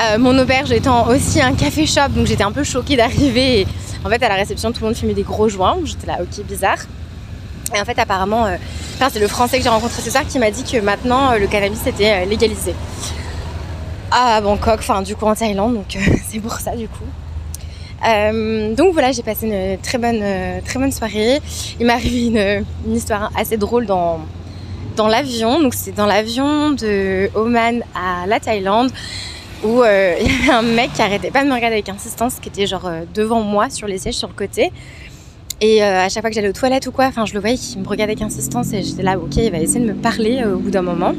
Euh, 0.00 0.18
mon 0.18 0.38
auberge 0.38 0.70
étant 0.70 1.08
aussi 1.08 1.40
un 1.40 1.54
café 1.54 1.84
shop, 1.84 2.10
donc 2.10 2.26
j'étais 2.26 2.44
un 2.44 2.52
peu 2.52 2.62
choquée 2.62 2.96
d'arriver. 2.96 3.66
En 4.04 4.08
fait, 4.08 4.22
à 4.22 4.28
la 4.28 4.36
réception, 4.36 4.70
tout 4.70 4.80
le 4.82 4.86
monde 4.86 4.96
fumait 4.96 5.14
des 5.14 5.24
gros 5.24 5.48
joints. 5.48 5.78
J'étais 5.84 6.06
là, 6.06 6.18
ok, 6.20 6.44
bizarre. 6.46 6.78
Et 7.74 7.80
en 7.80 7.84
fait, 7.84 7.98
apparemment, 7.98 8.46
euh, 8.46 8.56
c'est 9.10 9.20
le 9.20 9.28
français 9.28 9.58
que 9.58 9.64
j'ai 9.64 9.68
rencontré 9.68 10.02
ce 10.02 10.10
soir 10.10 10.26
qui 10.26 10.38
m'a 10.38 10.50
dit 10.50 10.64
que 10.64 10.78
maintenant, 10.78 11.34
le 11.34 11.46
cannabis 11.46 11.86
était 11.86 12.24
légalisé. 12.26 12.74
À 14.10 14.40
Bangkok, 14.40 14.78
enfin, 14.78 15.02
du 15.02 15.14
coup, 15.16 15.26
en 15.26 15.34
Thaïlande, 15.34 15.74
donc 15.74 15.98
c'est 16.28 16.40
pour 16.40 16.54
ça, 16.54 16.74
du 16.74 16.88
coup. 16.88 17.04
Euh, 18.06 18.74
donc 18.74 18.92
voilà, 18.92 19.12
j'ai 19.12 19.22
passé 19.22 19.46
une 19.46 19.78
très 19.78 19.98
bonne, 19.98 20.20
euh, 20.22 20.60
très 20.64 20.78
bonne 20.78 20.92
soirée. 20.92 21.40
Il 21.80 21.86
m'est 21.86 21.92
arrivé 21.92 22.64
une, 22.86 22.94
histoire 22.94 23.30
assez 23.36 23.56
drôle 23.56 23.86
dans, 23.86 24.20
dans 24.96 25.08
l'avion. 25.08 25.60
Donc 25.60 25.74
c'est 25.74 25.92
dans 25.92 26.06
l'avion 26.06 26.70
de 26.70 27.30
Oman 27.34 27.82
à 27.94 28.26
la 28.26 28.40
Thaïlande 28.40 28.90
où 29.64 29.82
euh, 29.82 30.14
il 30.20 30.26
y 30.26 30.34
avait 30.42 30.52
un 30.52 30.62
mec 30.62 30.92
qui 30.92 31.02
arrêtait 31.02 31.30
pas 31.30 31.42
de 31.42 31.48
me 31.48 31.54
regarder 31.54 31.76
avec 31.76 31.88
insistance, 31.88 32.36
qui 32.40 32.48
était 32.48 32.66
genre 32.66 32.86
euh, 32.86 33.02
devant 33.14 33.40
moi 33.40 33.70
sur 33.70 33.86
les 33.86 33.98
sièges 33.98 34.14
sur 34.14 34.28
le 34.28 34.34
côté. 34.34 34.72
Et 35.60 35.82
euh, 35.82 36.04
à 36.04 36.08
chaque 36.08 36.22
fois 36.22 36.30
que 36.30 36.34
j'allais 36.34 36.48
aux 36.48 36.52
toilettes 36.52 36.86
ou 36.86 36.92
quoi, 36.92 37.06
enfin 37.06 37.26
je 37.26 37.34
le 37.34 37.40
voyais 37.40 37.56
qui 37.56 37.78
me 37.78 37.86
regardait 37.86 38.12
avec 38.12 38.22
insistance 38.22 38.72
et 38.72 38.82
j'étais 38.82 39.02
là, 39.02 39.18
ok, 39.18 39.36
il 39.36 39.50
va 39.50 39.58
essayer 39.58 39.80
de 39.80 39.92
me 39.92 39.94
parler 39.94 40.44
au 40.44 40.58
bout 40.58 40.70
d'un 40.70 40.82
moment. 40.82 41.14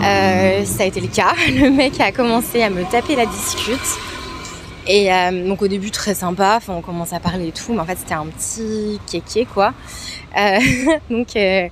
ça 0.00 0.82
a 0.82 0.86
été 0.86 1.00
le 1.00 1.08
cas. 1.08 1.34
Le 1.48 1.70
mec 1.70 2.00
a 2.00 2.12
commencé 2.12 2.62
à 2.62 2.70
me 2.70 2.84
taper 2.90 3.16
la 3.16 3.26
discute. 3.26 3.98
Et 4.88 5.12
euh, 5.12 5.48
donc 5.48 5.62
au 5.62 5.68
début 5.68 5.90
très 5.90 6.14
sympa, 6.14 6.60
on 6.68 6.80
commence 6.80 7.12
à 7.12 7.18
parler 7.18 7.48
et 7.48 7.52
tout, 7.52 7.72
mais 7.72 7.80
en 7.80 7.84
fait 7.84 7.98
c'était 7.98 8.14
un 8.14 8.26
petit 8.26 9.00
kéké 9.06 9.44
quoi. 9.44 9.74
Euh, 10.38 10.58
donc 11.10 11.34
euh, 11.34 11.68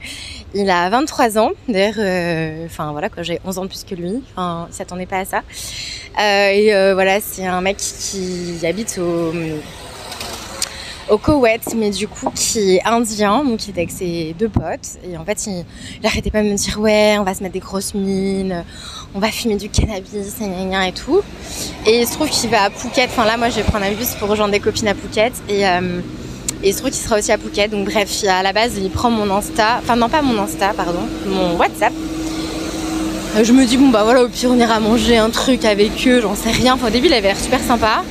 il 0.52 0.68
a 0.68 0.88
23 0.90 1.38
ans, 1.38 1.50
d'ailleurs, 1.68 1.94
euh, 1.98 2.66
enfin 2.66 2.90
voilà 2.90 3.08
quoi, 3.08 3.22
j'ai 3.22 3.40
11 3.44 3.58
ans 3.58 3.62
de 3.64 3.68
plus 3.68 3.84
que 3.84 3.94
lui, 3.94 4.20
enfin 4.32 4.66
il 4.68 4.74
s'attendait 4.74 5.06
pas 5.06 5.18
à 5.18 5.24
ça. 5.24 5.42
Euh, 6.20 6.48
et 6.48 6.92
voilà, 6.94 7.20
c'est 7.20 7.46
un 7.46 7.60
mec 7.60 7.76
qui 7.76 8.58
habite 8.64 8.98
au 8.98 9.32
au 11.10 11.18
Koweït, 11.18 11.74
mais 11.76 11.90
du 11.90 12.08
coup 12.08 12.30
qui 12.34 12.76
est 12.76 12.86
indien, 12.86 13.44
donc 13.44 13.58
qui 13.58 13.70
était 13.70 13.80
avec 13.80 13.90
ses 13.90 14.34
deux 14.38 14.48
potes. 14.48 14.98
Et 15.08 15.16
en 15.16 15.24
fait, 15.24 15.46
il, 15.46 16.06
arrêtait 16.06 16.30
pas 16.30 16.42
de 16.42 16.48
me 16.48 16.54
dire 16.54 16.80
ouais, 16.80 17.16
on 17.18 17.24
va 17.24 17.34
se 17.34 17.42
mettre 17.42 17.54
des 17.54 17.60
grosses 17.60 17.94
mines, 17.94 18.64
on 19.14 19.18
va 19.18 19.28
fumer 19.28 19.56
du 19.56 19.68
cannabis, 19.68 20.36
et, 20.40 20.88
et 20.88 20.92
tout. 20.92 21.20
Et 21.86 22.00
il 22.00 22.06
se 22.06 22.12
trouve 22.12 22.28
qu'il 22.28 22.50
va 22.50 22.64
à 22.64 22.70
Phuket. 22.70 23.10
Enfin 23.10 23.24
là, 23.24 23.36
moi, 23.36 23.48
je 23.48 23.56
vais 23.56 23.62
prendre 23.62 23.84
un 23.84 23.92
bus 23.92 24.14
pour 24.18 24.28
rejoindre 24.28 24.52
des 24.52 24.60
copines 24.60 24.88
à 24.88 24.94
Phuket. 24.94 25.32
Et, 25.48 25.66
euh, 25.66 26.00
et 26.62 26.68
il 26.68 26.72
se 26.72 26.78
trouve 26.78 26.90
qu'il 26.90 27.00
sera 27.00 27.18
aussi 27.18 27.32
à 27.32 27.38
Phuket. 27.38 27.70
Donc 27.70 27.86
bref, 27.86 28.24
à 28.28 28.42
la 28.42 28.52
base, 28.52 28.72
il 28.78 28.90
prend 28.90 29.10
mon 29.10 29.30
Insta, 29.34 29.80
enfin 29.82 29.96
non 29.96 30.08
pas 30.08 30.22
mon 30.22 30.38
Insta, 30.42 30.72
pardon, 30.74 31.00
mon 31.26 31.56
WhatsApp. 31.56 31.92
Euh, 33.36 33.42
je 33.44 33.52
me 33.52 33.66
dis 33.66 33.76
bon 33.76 33.88
bah 33.88 34.04
voilà, 34.04 34.22
au 34.22 34.28
pire 34.28 34.50
on 34.52 34.58
ira 34.58 34.78
manger 34.78 35.16
un 35.16 35.30
truc 35.30 35.64
avec 35.64 35.90
eux, 36.06 36.20
j'en 36.20 36.34
sais 36.34 36.50
rien. 36.50 36.74
Enfin 36.74 36.86
au 36.86 36.90
début, 36.90 37.08
il 37.08 37.12
avait 37.12 37.28
l'air 37.28 37.38
super 37.38 37.60
sympa. 37.60 38.04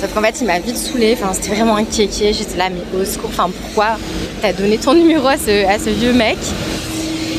Sauf 0.00 0.14
qu'en 0.14 0.22
fait, 0.22 0.40
il 0.40 0.46
m'a 0.46 0.60
vite 0.60 0.76
saoulée. 0.76 1.16
Enfin, 1.20 1.32
c'était 1.32 1.54
vraiment 1.54 1.76
un 1.76 1.84
kéké. 1.84 2.32
J'étais 2.32 2.56
là, 2.56 2.68
mais 2.70 2.82
au 2.98 3.04
secours. 3.04 3.30
Enfin, 3.30 3.50
pourquoi 3.50 3.96
t'as 4.40 4.52
donné 4.52 4.78
ton 4.78 4.94
numéro 4.94 5.26
à 5.26 5.36
ce, 5.36 5.90
vieux 5.90 6.12
mec? 6.12 6.38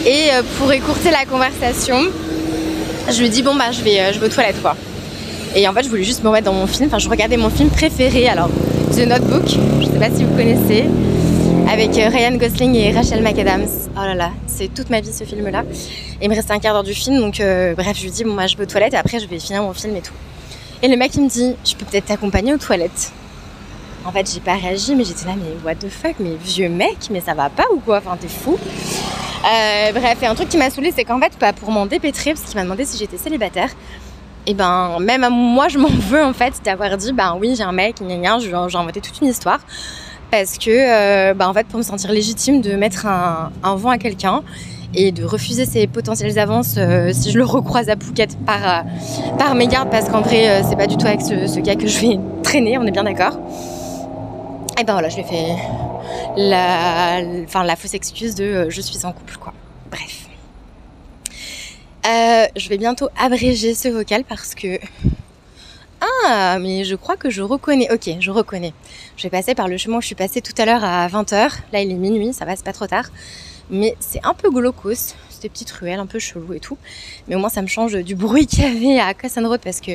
Et 0.05 0.33
euh, 0.33 0.41
pour 0.57 0.71
écourter 0.73 1.09
la 1.11 1.25
conversation, 1.25 1.97
je 3.09 3.21
lui 3.21 3.29
dis 3.29 3.43
bon 3.43 3.55
bah 3.55 3.71
je 3.71 3.81
vais, 3.81 3.99
euh, 3.99 4.13
je 4.13 4.19
vais 4.19 4.27
aux 4.27 4.29
toilettes 4.29 4.61
quoi. 4.61 4.75
Et 5.55 5.67
en 5.67 5.73
fait, 5.73 5.83
je 5.83 5.89
voulais 5.89 6.03
juste 6.03 6.23
me 6.23 6.27
remettre 6.29 6.45
dans 6.45 6.53
mon 6.53 6.67
film. 6.67 6.87
Enfin, 6.87 6.99
je 6.99 7.09
regardais 7.09 7.37
mon 7.37 7.49
film 7.49 7.69
préféré. 7.69 8.27
Alors, 8.27 8.49
The 8.91 9.07
Notebook. 9.07 9.47
Je 9.47 9.85
sais 9.85 9.99
pas 9.99 10.09
si 10.13 10.25
vous 10.25 10.35
connaissez. 10.35 10.85
Avec 11.71 11.97
euh, 11.97 12.09
Ryan 12.09 12.35
Gosling 12.35 12.75
et 12.75 12.91
Rachel 12.91 13.23
McAdams. 13.23 13.67
Oh 13.95 14.01
là 14.01 14.15
là, 14.15 14.31
c'est 14.47 14.73
toute 14.73 14.89
ma 14.89 14.99
vie 14.99 15.13
ce 15.13 15.23
film-là. 15.23 15.63
Et 16.21 16.25
il 16.25 16.29
me 16.29 16.35
restait 16.35 16.51
un 16.51 16.59
quart 16.59 16.73
d'heure 16.73 16.83
du 16.83 16.93
film. 16.93 17.19
Donc, 17.19 17.41
bref, 17.77 17.97
je 17.97 18.03
lui 18.03 18.11
dis 18.11 18.25
bon 18.25 18.33
bah 18.33 18.47
je 18.47 18.57
vais 18.57 18.63
aux 18.63 18.67
toilettes 18.67 18.93
et 18.93 18.97
après 18.97 19.19
je 19.19 19.27
vais 19.27 19.39
finir 19.39 19.63
mon 19.63 19.73
film 19.73 19.95
et 19.95 20.01
tout. 20.01 20.13
Et 20.81 20.87
le 20.87 20.95
mec 20.95 21.13
il 21.15 21.23
me 21.23 21.29
dit 21.29 21.55
je 21.65 21.75
peux 21.75 21.85
peut-être 21.85 22.05
t'accompagner 22.05 22.53
aux 22.53 22.57
toilettes. 22.57 23.11
En 24.05 24.11
fait 24.11 24.31
j'ai 24.33 24.39
pas 24.39 24.53
réagi 24.53 24.95
mais 24.95 25.03
j'étais 25.03 25.25
là 25.25 25.33
mais 25.37 25.51
what 25.65 25.75
the 25.75 25.89
fuck 25.89 26.15
mais 26.19 26.35
vieux 26.41 26.69
mec 26.69 27.09
mais 27.11 27.19
ça 27.19 27.33
va 27.33 27.49
pas 27.49 27.65
ou 27.73 27.79
quoi? 27.79 27.97
Enfin 27.97 28.17
t'es 28.19 28.29
fou. 28.29 28.57
Euh, 28.57 29.91
bref 29.91 30.17
et 30.21 30.25
un 30.25 30.35
truc 30.35 30.47
qui 30.47 30.57
m'a 30.57 30.69
saoulé 30.69 30.93
c'est 30.95 31.03
qu'en 31.03 31.19
fait 31.19 31.33
pas 31.37 31.51
pour 31.51 31.71
m'en 31.71 31.85
dépêtrer 31.85 32.33
parce 32.33 32.45
qu'il 32.45 32.55
m'a 32.55 32.63
demandé 32.63 32.85
si 32.85 32.97
j'étais 32.97 33.17
célibataire. 33.17 33.69
Et 34.47 34.53
ben 34.53 34.99
même 35.01 35.27
moi 35.29 35.67
je 35.67 35.77
m'en 35.77 35.89
veux 35.89 36.23
en 36.23 36.33
fait 36.33 36.53
d'avoir 36.63 36.95
dit 36.95 37.11
ben 37.11 37.37
oui 37.37 37.55
j'ai 37.57 37.63
un 37.63 37.73
mec 37.73 37.97
j'ai 37.99 38.53
inventé 38.53 39.01
toute 39.01 39.19
une 39.21 39.27
histoire 39.27 39.59
parce 40.31 40.57
que 40.57 40.69
euh, 40.69 41.33
ben, 41.33 41.47
en 41.47 41.53
fait 41.53 41.67
pour 41.67 41.79
me 41.79 41.83
sentir 41.83 42.11
légitime 42.13 42.61
de 42.61 42.77
mettre 42.77 43.05
un 43.05 43.75
vent 43.75 43.89
à 43.89 43.97
quelqu'un 43.97 44.43
et 44.93 45.11
de 45.11 45.23
refuser 45.23 45.65
ses 45.65 45.87
potentielles 45.87 46.39
avances 46.39 46.75
euh, 46.77 47.11
si 47.13 47.31
je 47.31 47.37
le 47.37 47.45
recroise 47.45 47.89
à 47.89 47.95
Phuket 47.95 48.37
par, 48.45 48.67
euh, 48.67 48.81
par 49.37 49.55
mégarde 49.55 49.89
parce 49.89 50.09
qu'en 50.09 50.21
vrai 50.21 50.49
euh, 50.49 50.61
c'est 50.67 50.75
pas 50.75 50.87
du 50.87 50.97
tout 50.97 51.05
avec 51.05 51.21
ce, 51.21 51.47
ce, 51.47 51.59
gars 51.59 51.75
que 51.75 51.87
je 51.87 51.99
vais 51.99 52.19
traîner, 52.43 52.77
on 52.77 52.85
est 52.85 52.91
bien 52.91 53.03
d'accord. 53.03 53.37
Et 54.79 54.83
ben 54.83 54.93
voilà, 54.93 55.09
je 55.09 55.15
lui 55.15 55.23
ai 55.23 55.25
fait 55.25 55.55
la, 56.37 57.21
enfin, 57.43 57.63
la 57.63 57.75
fausse 57.75 57.93
excuse 57.93 58.33
de 58.35 58.67
je 58.69 58.81
suis 58.81 59.05
en 59.05 59.11
couple 59.11 59.37
quoi. 59.37 59.53
Bref. 59.91 60.27
je 62.55 62.69
vais 62.69 62.77
bientôt 62.77 63.09
abréger 63.19 63.73
ce 63.73 63.89
vocal 63.89 64.23
parce 64.23 64.55
que 64.55 64.79
ah, 66.01 66.57
mais 66.59 66.85
je 66.85 66.95
crois 66.95 67.17
que 67.17 67.29
je 67.29 67.41
reconnais. 67.41 67.91
Ok, 67.91 68.09
je 68.19 68.31
reconnais. 68.31 68.73
Je 69.17 69.23
vais 69.23 69.29
passer 69.29 69.53
par 69.53 69.67
le 69.67 69.77
chemin 69.77 69.97
où 69.97 70.01
je 70.01 70.07
suis 70.07 70.15
passée 70.15 70.41
tout 70.41 70.53
à 70.57 70.65
l'heure 70.65 70.83
à 70.83 71.07
20h. 71.09 71.51
Là, 71.73 71.81
il 71.81 71.91
est 71.91 71.95
minuit, 71.95 72.31
ça 72.31 72.45
va, 72.45 72.55
c'est 72.55 72.63
pas 72.63 72.71
trop 72.71 72.87
tard 72.87 73.09
mais 73.69 73.95
c'est 73.99 74.25
un 74.25 74.33
peu 74.33 74.49
glaucos, 74.49 75.15
ces 75.29 75.49
petites 75.49 75.71
ruelles 75.71 75.99
un 75.99 76.05
peu 76.05 76.19
chelou 76.19 76.53
et 76.53 76.59
tout. 76.59 76.77
Mais 77.27 77.35
au 77.35 77.39
moins 77.39 77.49
ça 77.49 77.61
me 77.61 77.67
change 77.67 77.93
du 77.93 78.15
bruit 78.15 78.47
qu'il 78.47 78.63
y 78.63 78.65
avait 78.65 78.99
à 78.99 79.13
Cassan 79.13 79.45
Road 79.45 79.61
parce 79.63 79.79
que 79.79 79.91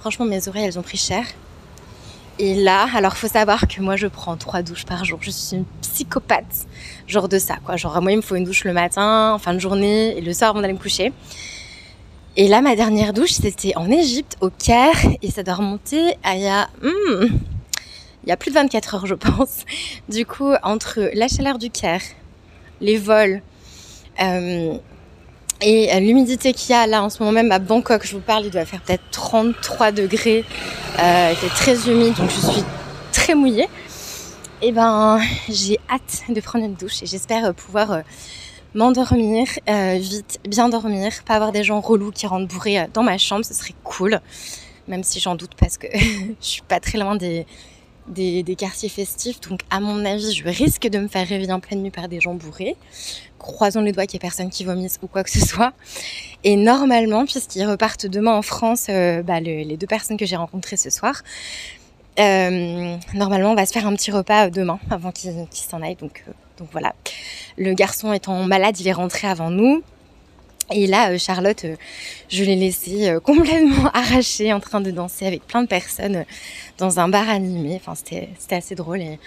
franchement 0.00 0.24
mes 0.24 0.48
oreilles 0.48 0.64
elles 0.64 0.78
ont 0.78 0.82
pris 0.82 0.98
cher. 0.98 1.24
Et 2.38 2.54
là, 2.54 2.86
alors 2.94 3.16
faut 3.16 3.28
savoir 3.28 3.66
que 3.66 3.80
moi 3.80 3.96
je 3.96 4.06
prends 4.06 4.36
trois 4.36 4.60
douches 4.60 4.84
par 4.84 5.04
jour. 5.06 5.18
Je 5.22 5.30
suis 5.30 5.56
une 5.56 5.64
psychopathe, 5.80 6.66
genre 7.06 7.28
de 7.28 7.38
ça 7.38 7.56
quoi. 7.64 7.76
Genre 7.76 8.00
moi 8.02 8.12
il 8.12 8.16
me 8.16 8.22
faut 8.22 8.36
une 8.36 8.44
douche 8.44 8.64
le 8.64 8.74
matin, 8.74 9.32
en 9.34 9.38
fin 9.38 9.54
de 9.54 9.58
journée 9.58 10.16
et 10.16 10.20
le 10.20 10.32
soir 10.34 10.50
avant 10.50 10.60
d'aller 10.60 10.74
me 10.74 10.78
coucher. 10.78 11.12
Et 12.36 12.48
là 12.48 12.60
ma 12.60 12.76
dernière 12.76 13.14
douche 13.14 13.32
c'était 13.32 13.74
en 13.76 13.90
Égypte, 13.90 14.36
au 14.42 14.50
Caire, 14.50 14.98
et 15.22 15.30
ça 15.30 15.42
doit 15.42 15.54
remonter 15.54 16.14
à 16.22 16.36
il 16.36 16.42
y 16.42 16.46
a, 16.46 16.68
hmm, 16.82 17.26
il 18.24 18.28
y 18.28 18.32
a 18.32 18.36
plus 18.36 18.50
de 18.50 18.56
24 18.56 18.94
heures 18.96 19.06
je 19.06 19.14
pense. 19.14 19.64
Du 20.10 20.26
coup 20.26 20.52
entre 20.62 21.10
la 21.14 21.28
chaleur 21.28 21.58
du 21.58 21.70
Caire, 21.70 22.02
les 22.80 22.98
vols 22.98 23.42
euh, 24.20 24.74
et 25.62 26.00
l'humidité 26.00 26.52
qu'il 26.52 26.70
y 26.70 26.74
a 26.74 26.86
là 26.86 27.02
en 27.02 27.08
ce 27.08 27.18
moment 27.20 27.32
même 27.32 27.50
à 27.50 27.58
Bangkok, 27.58 28.06
je 28.06 28.12
vous 28.12 28.20
parle, 28.20 28.44
il 28.44 28.50
doit 28.50 28.66
faire 28.66 28.82
peut-être 28.82 29.04
33 29.10 29.92
degrés, 29.92 30.44
euh, 30.98 31.32
très 31.54 31.88
humide, 31.88 32.14
donc 32.14 32.30
je 32.30 32.52
suis 32.52 32.64
très 33.12 33.34
mouillée. 33.34 33.68
Et 34.62 34.72
ben, 34.72 35.20
j'ai 35.48 35.78
hâte 35.90 36.22
de 36.28 36.40
prendre 36.40 36.64
une 36.64 36.74
douche 36.74 37.02
et 37.02 37.06
j'espère 37.06 37.54
pouvoir 37.54 37.92
euh, 37.92 38.00
m'endormir 38.74 39.46
euh, 39.68 39.96
vite, 39.98 40.38
bien 40.48 40.68
dormir, 40.68 41.12
pas 41.26 41.34
avoir 41.34 41.52
des 41.52 41.64
gens 41.64 41.80
relous 41.80 42.10
qui 42.10 42.26
rentrent 42.26 42.48
bourrés 42.48 42.80
euh, 42.80 42.84
dans 42.92 43.02
ma 43.02 43.18
chambre, 43.18 43.44
ce 43.44 43.54
serait 43.54 43.74
cool. 43.84 44.20
Même 44.88 45.02
si 45.02 45.20
j'en 45.20 45.34
doute 45.34 45.52
parce 45.58 45.76
que 45.76 45.88
je 45.92 46.34
suis 46.40 46.62
pas 46.62 46.80
très 46.80 46.98
loin 46.98 47.16
des, 47.16 47.46
des, 48.08 48.56
quartiers 48.56 48.88
festifs. 48.88 49.40
Donc, 49.40 49.60
à 49.70 49.80
mon 49.80 50.04
avis, 50.04 50.32
je 50.32 50.44
risque 50.44 50.86
de 50.86 50.98
me 50.98 51.08
faire 51.08 51.26
réveiller 51.26 51.52
en 51.52 51.60
pleine 51.60 51.82
nuit 51.82 51.90
par 51.90 52.08
des 52.08 52.20
gens 52.20 52.34
bourrés. 52.34 52.76
Croisons 53.38 53.80
les 53.80 53.92
doigts 53.92 54.06
qu'il 54.06 54.18
n'y 54.18 54.24
ait 54.24 54.28
personne 54.28 54.50
qui 54.50 54.64
vomisse 54.64 54.98
ou 55.02 55.06
quoi 55.06 55.22
que 55.24 55.30
ce 55.30 55.40
soit. 55.40 55.72
Et 56.44 56.56
normalement, 56.56 57.24
puisqu'ils 57.24 57.66
repartent 57.66 58.06
demain 58.06 58.32
en 58.32 58.42
France, 58.42 58.86
euh, 58.88 59.22
bah, 59.22 59.40
le, 59.40 59.62
les 59.62 59.76
deux 59.76 59.86
personnes 59.86 60.16
que 60.16 60.26
j'ai 60.26 60.36
rencontrées 60.36 60.76
ce 60.76 60.90
soir, 60.90 61.22
euh, 62.18 62.96
normalement, 63.14 63.52
on 63.52 63.54
va 63.54 63.66
se 63.66 63.72
faire 63.72 63.86
un 63.86 63.94
petit 63.94 64.10
repas 64.10 64.48
demain 64.48 64.78
avant 64.90 65.12
qu'ils 65.12 65.46
qu 65.50 65.58
s'en 65.58 65.82
aillent. 65.82 65.96
Donc, 65.96 66.24
euh, 66.28 66.32
Donc 66.58 66.68
voilà, 66.72 66.94
le 67.58 67.74
garçon 67.74 68.12
étant 68.12 68.42
malade, 68.44 68.78
il 68.80 68.88
est 68.88 68.92
rentré 68.92 69.28
avant 69.28 69.50
nous. 69.50 69.82
Et 70.72 70.86
là, 70.86 71.10
euh, 71.10 71.18
Charlotte, 71.18 71.64
euh, 71.64 71.76
je 72.28 72.42
l'ai 72.42 72.56
laissée 72.56 73.08
euh, 73.08 73.20
complètement 73.20 73.88
arrachée 73.94 74.52
en 74.52 74.60
train 74.60 74.80
de 74.80 74.90
danser 74.90 75.26
avec 75.26 75.46
plein 75.46 75.62
de 75.62 75.68
personnes 75.68 76.24
dans 76.78 76.98
un 76.98 77.08
bar 77.08 77.28
animé. 77.28 77.76
Enfin, 77.76 77.94
c'était 77.94 78.28
assez 78.50 78.74
drôle. 78.74 79.00
Et 79.00 79.18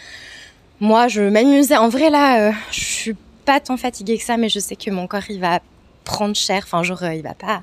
moi, 0.81 1.07
je 1.07 1.21
m'amusais. 1.21 1.77
En 1.77 1.87
vrai, 1.87 2.09
là, 2.09 2.51
je 2.71 2.79
suis 2.79 3.15
pas 3.45 3.59
tant 3.61 3.77
fatiguée 3.77 4.17
que 4.17 4.23
ça, 4.23 4.35
mais 4.35 4.49
je 4.49 4.59
sais 4.59 4.75
que 4.75 4.91
mon 4.91 5.07
corps, 5.07 5.29
il 5.29 5.39
va 5.39 5.61
prendre 6.03 6.35
cher. 6.35 6.63
Enfin, 6.65 6.83
genre, 6.83 7.03
il 7.05 7.21
va 7.21 7.33
pas, 7.33 7.61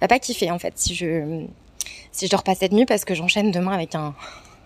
va 0.00 0.08
pas 0.08 0.18
kiffer, 0.18 0.50
en 0.50 0.58
fait, 0.58 0.72
si 0.76 0.94
je, 0.94 1.44
si 2.12 2.26
je 2.26 2.30
dors 2.30 2.42
pas 2.42 2.54
cette 2.54 2.72
nuit 2.72 2.86
parce 2.86 3.04
que 3.04 3.14
j'enchaîne 3.14 3.50
demain 3.50 3.72
avec 3.72 3.94
un, 3.94 4.14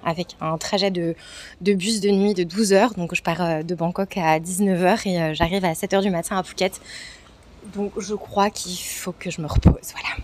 avec 0.04 0.36
un 0.40 0.56
trajet 0.56 0.92
de, 0.92 1.16
de, 1.62 1.74
bus 1.74 2.00
de 2.00 2.10
nuit 2.10 2.34
de 2.34 2.44
12 2.44 2.72
heures. 2.72 2.94
Donc, 2.94 3.12
je 3.14 3.22
pars 3.22 3.64
de 3.64 3.74
Bangkok 3.74 4.16
à 4.18 4.38
19 4.38 4.80
h 4.80 5.08
et 5.08 5.34
j'arrive 5.34 5.64
à 5.64 5.74
7 5.74 5.92
h 5.92 6.02
du 6.02 6.10
matin 6.10 6.38
à 6.38 6.44
Phuket. 6.44 6.80
Donc 7.74 7.92
je 7.98 8.14
crois 8.14 8.50
qu'il 8.50 8.76
faut 8.78 9.12
que 9.12 9.30
je 9.30 9.40
me 9.40 9.46
repose. 9.46 9.92
Voilà. 9.92 10.16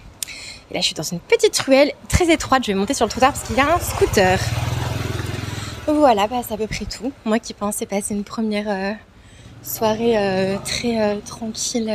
Et 0.70 0.74
là, 0.74 0.80
je 0.80 0.86
suis 0.86 0.94
dans 0.94 1.02
une 1.02 1.20
petite 1.20 1.58
ruelle 1.58 1.92
très 2.08 2.32
étroite. 2.32 2.64
Je 2.64 2.72
vais 2.72 2.78
monter 2.78 2.94
sur 2.94 3.04
le 3.04 3.10
trottoir 3.10 3.32
parce 3.32 3.46
qu'il 3.46 3.56
y 3.56 3.60
a 3.60 3.74
un 3.74 3.78
scooter. 3.78 4.38
Voilà, 5.86 6.28
bah, 6.28 6.42
c'est 6.46 6.54
à 6.54 6.56
peu 6.56 6.66
près 6.66 6.84
tout. 6.84 7.12
Moi 7.24 7.38
qui 7.40 7.54
pensais 7.54 7.86
passer 7.86 8.14
une 8.14 8.24
première 8.24 8.68
euh, 8.68 8.92
soirée 9.62 10.16
euh, 10.16 10.56
très 10.64 11.00
euh, 11.00 11.18
tranquille 11.20 11.90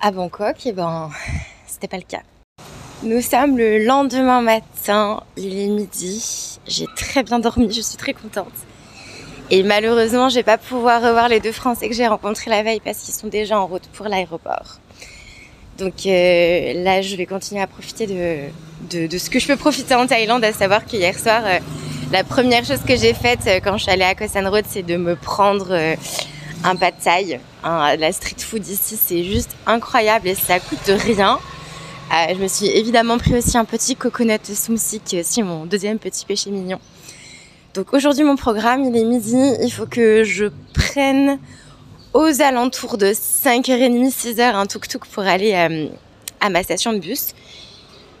à 0.00 0.10
Bangkok, 0.10 0.66
et 0.66 0.72
ben 0.72 1.10
c'était 1.66 1.88
pas 1.88 1.96
le 1.96 2.02
cas. 2.02 2.20
Nous 3.02 3.22
sommes 3.22 3.56
le 3.56 3.84
lendemain 3.84 4.42
matin, 4.42 5.22
il 5.36 5.58
est 5.58 5.68
midi. 5.68 6.58
J'ai 6.66 6.86
très 6.94 7.22
bien 7.22 7.38
dormi, 7.38 7.72
je 7.72 7.80
suis 7.80 7.96
très 7.96 8.12
contente. 8.12 8.52
Et 9.50 9.62
malheureusement, 9.62 10.28
je 10.30 10.36
vais 10.36 10.42
pas 10.42 10.58
pouvoir 10.58 11.02
revoir 11.02 11.28
les 11.28 11.40
deux 11.40 11.52
Français 11.52 11.88
que 11.88 11.94
j'ai 11.94 12.06
rencontrés 12.06 12.50
la 12.50 12.62
veille 12.62 12.80
parce 12.80 12.98
qu'ils 12.98 13.14
sont 13.14 13.28
déjà 13.28 13.58
en 13.60 13.66
route 13.66 13.86
pour 13.92 14.08
l'aéroport. 14.08 14.78
Donc 15.78 16.06
euh, 16.06 16.84
là, 16.84 17.02
je 17.02 17.16
vais 17.16 17.26
continuer 17.26 17.60
à 17.60 17.66
profiter 17.66 18.06
de, 18.06 19.06
de, 19.08 19.18
ce 19.18 19.28
que 19.28 19.38
je 19.38 19.46
peux 19.46 19.56
profiter 19.56 19.94
en 19.94 20.06
Thaïlande, 20.06 20.44
à 20.44 20.52
savoir 20.52 20.84
qu'hier 20.84 21.18
soir, 21.18 21.42
euh, 21.44 21.58
la 22.12 22.22
première 22.22 22.64
chose 22.64 22.80
que 22.86 22.96
j'ai 22.96 23.12
faite 23.12 23.40
euh, 23.46 23.60
quand 23.62 23.76
je 23.76 23.82
suis 23.82 23.92
allée 23.92 24.04
à 24.04 24.14
Koh 24.14 24.28
San 24.28 24.46
Road, 24.46 24.64
c'est 24.68 24.84
de 24.84 24.96
me 24.96 25.16
prendre 25.16 25.76
un 26.64 26.76
pad 26.76 26.94
thai. 27.02 27.40
la 27.64 28.12
street 28.12 28.36
food 28.38 28.66
ici, 28.66 28.96
c'est 28.96 29.24
juste 29.24 29.50
incroyable 29.66 30.28
et 30.28 30.34
ça 30.34 30.60
coûte 30.60 30.86
rien. 30.86 31.38
je 32.10 32.36
me 32.36 32.48
suis 32.48 32.66
évidemment 32.66 33.18
pris 33.18 33.36
aussi 33.36 33.58
un 33.58 33.64
petit 33.64 33.96
coconut 33.96 34.32
est 34.32 35.20
aussi 35.20 35.42
mon 35.42 35.66
deuxième 35.66 35.98
petit 35.98 36.24
péché 36.24 36.50
mignon. 36.50 36.78
Donc 37.74 37.92
aujourd'hui 37.92 38.22
mon 38.22 38.36
programme 38.36 38.84
il 38.84 38.96
est 38.96 39.02
midi, 39.02 39.36
il 39.60 39.68
faut 39.68 39.86
que 39.86 40.22
je 40.22 40.44
prenne 40.74 41.40
aux 42.12 42.40
alentours 42.40 42.98
de 42.98 43.06
5h30, 43.06 44.12
6h 44.12 44.42
un 44.54 44.66
tuk-tuk 44.66 45.04
pour 45.10 45.24
aller 45.24 45.54
euh, 45.54 45.88
à 46.40 46.50
ma 46.50 46.62
station 46.62 46.92
de 46.92 47.00
bus. 47.00 47.34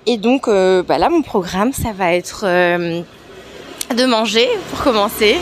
Et 0.06 0.16
donc 0.16 0.48
euh, 0.48 0.82
bah 0.82 0.98
là 0.98 1.08
mon 1.08 1.22
programme 1.22 1.72
ça 1.72 1.92
va 1.92 2.14
être 2.14 2.42
euh, 2.44 3.02
de 3.96 4.04
manger 4.06 4.48
pour 4.70 4.82
commencer, 4.82 5.36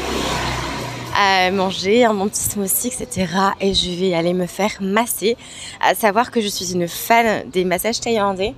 à 1.16 1.50
manger 1.50 2.04
un 2.04 2.12
bon 2.12 2.28
petit 2.28 2.42
smoothie 2.42 2.88
etc. 2.88 3.32
Et 3.62 3.72
je 3.72 3.92
vais 3.92 4.12
aller 4.12 4.34
me 4.34 4.46
faire 4.46 4.72
masser. 4.82 5.38
À 5.80 5.94
savoir 5.94 6.30
que 6.30 6.42
je 6.42 6.48
suis 6.48 6.74
une 6.74 6.86
fan 6.86 7.48
des 7.48 7.64
massages 7.64 8.00
thaïlandais. 8.00 8.52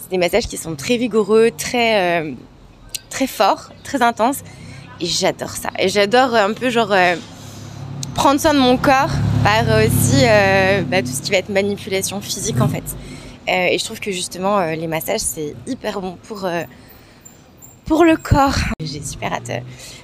C'est 0.00 0.10
des 0.10 0.18
massages 0.18 0.48
qui 0.48 0.56
sont 0.56 0.76
très 0.76 0.96
vigoureux, 0.96 1.50
très 1.50 2.34
très 3.10 3.26
forts, 3.26 3.68
très 3.84 4.00
intenses 4.00 4.38
et 5.00 5.06
j'adore 5.06 5.50
ça. 5.50 5.70
Et 5.78 5.88
j'adore 5.88 6.34
un 6.34 6.52
peu 6.52 6.70
genre 6.70 6.92
euh, 6.92 7.16
prendre 8.14 8.40
soin 8.40 8.54
de 8.54 8.58
mon 8.58 8.76
corps 8.76 9.10
par 9.42 9.62
aussi 9.84 10.22
euh, 10.22 10.82
bah, 10.82 11.02
tout 11.02 11.08
ce 11.08 11.22
qui 11.22 11.30
va 11.30 11.38
être 11.38 11.48
manipulation 11.48 12.20
physique 12.20 12.60
en 12.60 12.68
fait. 12.68 12.84
Euh, 13.48 13.68
et 13.70 13.78
je 13.78 13.84
trouve 13.84 14.00
que 14.00 14.10
justement 14.10 14.64
les 14.66 14.86
massages 14.86 15.20
c'est 15.20 15.54
hyper 15.66 16.00
bon 16.00 16.16
pour 16.22 16.48
pour 17.84 18.04
le 18.04 18.16
corps. 18.16 18.54
J'ai 18.80 19.02
super 19.02 19.34
hâte 19.34 19.50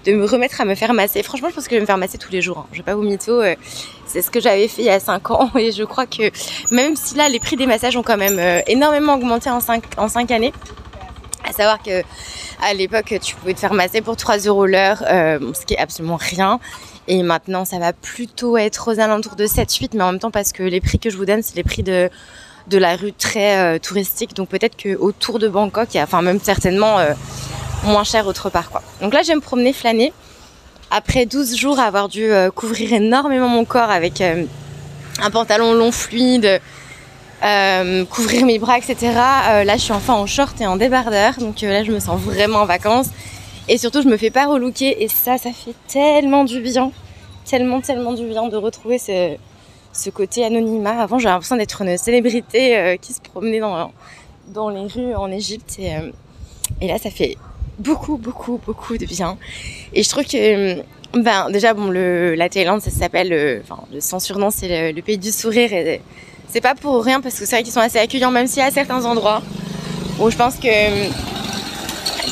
de 0.04 0.12
me 0.12 0.26
remettre 0.26 0.60
à 0.60 0.66
me 0.66 0.74
faire 0.74 0.92
masser. 0.92 1.22
Franchement, 1.22 1.48
je 1.48 1.54
pense 1.54 1.64
que 1.64 1.70
je 1.70 1.76
vais 1.76 1.80
me 1.80 1.86
faire 1.86 1.96
masser 1.96 2.18
tous 2.18 2.30
les 2.30 2.42
jours. 2.42 2.58
Hein. 2.58 2.66
Je 2.72 2.78
vais 2.78 2.82
pas 2.82 2.94
vous 2.94 3.02
mytho. 3.02 3.40
c'est 4.04 4.20
ce 4.20 4.30
que 4.30 4.38
j'avais 4.38 4.68
fait 4.68 4.82
il 4.82 4.86
y 4.86 4.90
a 4.90 5.00
5 5.00 5.30
ans. 5.30 5.50
Et 5.58 5.72
je 5.72 5.84
crois 5.84 6.04
que 6.04 6.30
même 6.74 6.94
si 6.94 7.14
là, 7.14 7.30
les 7.30 7.40
prix 7.40 7.56
des 7.56 7.66
massages 7.66 7.96
ont 7.96 8.02
quand 8.02 8.18
même 8.18 8.62
énormément 8.66 9.14
augmenté 9.14 9.48
en 9.48 9.60
5, 9.60 9.82
en 9.96 10.08
5 10.08 10.30
années, 10.30 10.52
à 11.50 11.52
savoir 11.52 11.82
que 11.82 12.02
à 12.62 12.74
l'époque, 12.74 13.14
tu 13.20 13.34
pouvais 13.34 13.54
te 13.54 13.60
faire 13.60 13.74
masser 13.74 14.00
pour 14.00 14.16
3 14.16 14.38
euros 14.38 14.66
l'heure, 14.66 15.02
euh, 15.08 15.38
ce 15.54 15.66
qui 15.66 15.74
est 15.74 15.78
absolument 15.78 16.18
rien. 16.18 16.60
Et 17.08 17.22
maintenant, 17.22 17.64
ça 17.64 17.78
va 17.78 17.92
plutôt 17.92 18.56
être 18.56 18.92
aux 18.92 19.00
alentours 19.00 19.34
de 19.34 19.46
7-8, 19.46 19.90
mais 19.94 20.04
en 20.04 20.12
même 20.12 20.20
temps, 20.20 20.30
parce 20.30 20.52
que 20.52 20.62
les 20.62 20.80
prix 20.80 20.98
que 20.98 21.10
je 21.10 21.16
vous 21.16 21.24
donne, 21.24 21.42
c'est 21.42 21.56
les 21.56 21.64
prix 21.64 21.82
de, 21.82 22.08
de 22.68 22.78
la 22.78 22.96
rue 22.96 23.12
très 23.12 23.58
euh, 23.58 23.78
touristique. 23.78 24.34
Donc 24.34 24.48
peut-être 24.48 24.80
qu'autour 24.80 25.38
de 25.38 25.48
Bangkok, 25.48 25.88
il 25.92 25.96
y 25.96 26.00
a, 26.00 26.04
enfin 26.04 26.22
même 26.22 26.40
certainement 26.40 26.98
euh, 26.98 27.14
moins 27.84 28.04
cher 28.04 28.26
autre 28.26 28.50
part. 28.50 28.70
Quoi. 28.70 28.82
Donc 29.00 29.12
là, 29.12 29.22
je 29.22 29.28
vais 29.28 29.36
me 29.36 29.40
promener, 29.40 29.72
flâner. 29.72 30.12
Après 30.92 31.24
12 31.24 31.56
jours 31.56 31.78
avoir 31.78 32.08
dû 32.08 32.32
couvrir 32.56 32.92
énormément 32.92 33.46
mon 33.46 33.64
corps 33.64 33.90
avec 33.90 34.20
un 34.20 35.30
pantalon 35.30 35.72
long 35.72 35.92
fluide, 35.92 36.60
euh, 37.42 38.04
couvrir 38.04 38.44
mes 38.44 38.58
bras, 38.58 38.76
etc. 38.76 38.96
Euh, 39.02 39.64
là, 39.64 39.76
je 39.76 39.82
suis 39.82 39.92
enfin 39.92 40.12
en 40.14 40.26
short 40.26 40.60
et 40.60 40.66
en 40.66 40.76
débardeur, 40.76 41.38
donc 41.38 41.62
euh, 41.62 41.72
là, 41.72 41.84
je 41.84 41.90
me 41.90 41.98
sens 41.98 42.20
vraiment 42.20 42.60
en 42.60 42.66
vacances. 42.66 43.08
Et 43.68 43.78
surtout, 43.78 44.02
je 44.02 44.08
me 44.08 44.16
fais 44.18 44.30
pas 44.30 44.46
relooker, 44.46 45.02
et 45.02 45.08
ça, 45.08 45.38
ça 45.38 45.50
fait 45.50 45.74
tellement 45.88 46.44
du 46.44 46.60
bien, 46.60 46.92
tellement, 47.46 47.80
tellement 47.80 48.12
du 48.12 48.26
bien 48.26 48.48
de 48.48 48.56
retrouver 48.56 48.98
ce, 48.98 49.36
ce 49.92 50.10
côté 50.10 50.44
anonymat. 50.44 51.00
Avant, 51.02 51.18
j'avais 51.18 51.32
l'impression 51.32 51.56
d'être 51.56 51.80
une 51.80 51.96
célébrité 51.96 52.98
qui 53.00 53.14
se 53.14 53.20
promenait 53.20 53.60
dans, 53.60 53.92
dans 54.48 54.68
les 54.68 54.86
rues 54.86 55.14
en 55.14 55.30
Égypte, 55.30 55.78
et, 55.78 55.92
et 56.82 56.88
là, 56.88 56.98
ça 56.98 57.10
fait 57.10 57.38
beaucoup, 57.78 58.18
beaucoup, 58.18 58.60
beaucoup 58.66 58.98
de 58.98 59.06
bien. 59.06 59.38
Et 59.94 60.02
je 60.02 60.10
trouve 60.10 60.24
que 60.24 60.82
ben, 61.14 61.48
déjà, 61.50 61.72
bon, 61.72 61.90
la 61.90 62.48
Thaïlande, 62.50 62.82
ça 62.82 62.90
s'appelle, 62.90 63.62
enfin, 63.62 63.82
le, 63.94 64.00
son 64.00 64.18
surnom, 64.18 64.50
c'est 64.50 64.92
le, 64.92 65.00
pays 65.00 65.16
du 65.16 65.30
sourire. 65.30 65.70
C'est 66.52 66.60
pas 66.60 66.74
pour 66.74 67.04
rien 67.04 67.20
parce 67.20 67.38
que 67.38 67.46
c'est 67.46 67.56
vrai 67.56 67.62
qu'ils 67.62 67.72
sont 67.72 67.80
assez 67.80 67.98
accueillants, 67.98 68.30
même 68.30 68.46
y 68.54 68.60
a 68.60 68.70
certains 68.70 69.04
endroits 69.04 69.42
où 70.18 70.30
je 70.30 70.36
pense 70.36 70.56
que 70.56 70.68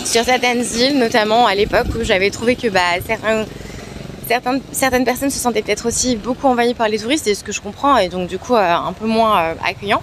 sur 0.04 0.24
certaines 0.24 0.64
îles, 0.76 0.98
notamment 0.98 1.46
à 1.46 1.54
l'époque 1.54 1.86
où 1.98 2.02
j'avais 2.04 2.30
trouvé 2.30 2.56
que 2.56 2.68
bah, 2.68 2.80
certaines, 3.06 4.60
certaines 4.72 5.04
personnes 5.04 5.30
se 5.30 5.38
sentaient 5.38 5.62
peut-être 5.62 5.86
aussi 5.86 6.16
beaucoup 6.16 6.46
envahies 6.46 6.74
par 6.74 6.88
les 6.88 6.98
touristes, 6.98 7.26
et 7.26 7.34
ce 7.34 7.44
que 7.44 7.52
je 7.52 7.60
comprends, 7.60 7.96
et 7.96 8.08
donc 8.08 8.28
du 8.28 8.38
coup 8.38 8.54
euh, 8.54 8.74
un 8.74 8.92
peu 8.92 9.06
moins 9.06 9.40
euh, 9.40 9.54
accueillants. 9.64 10.02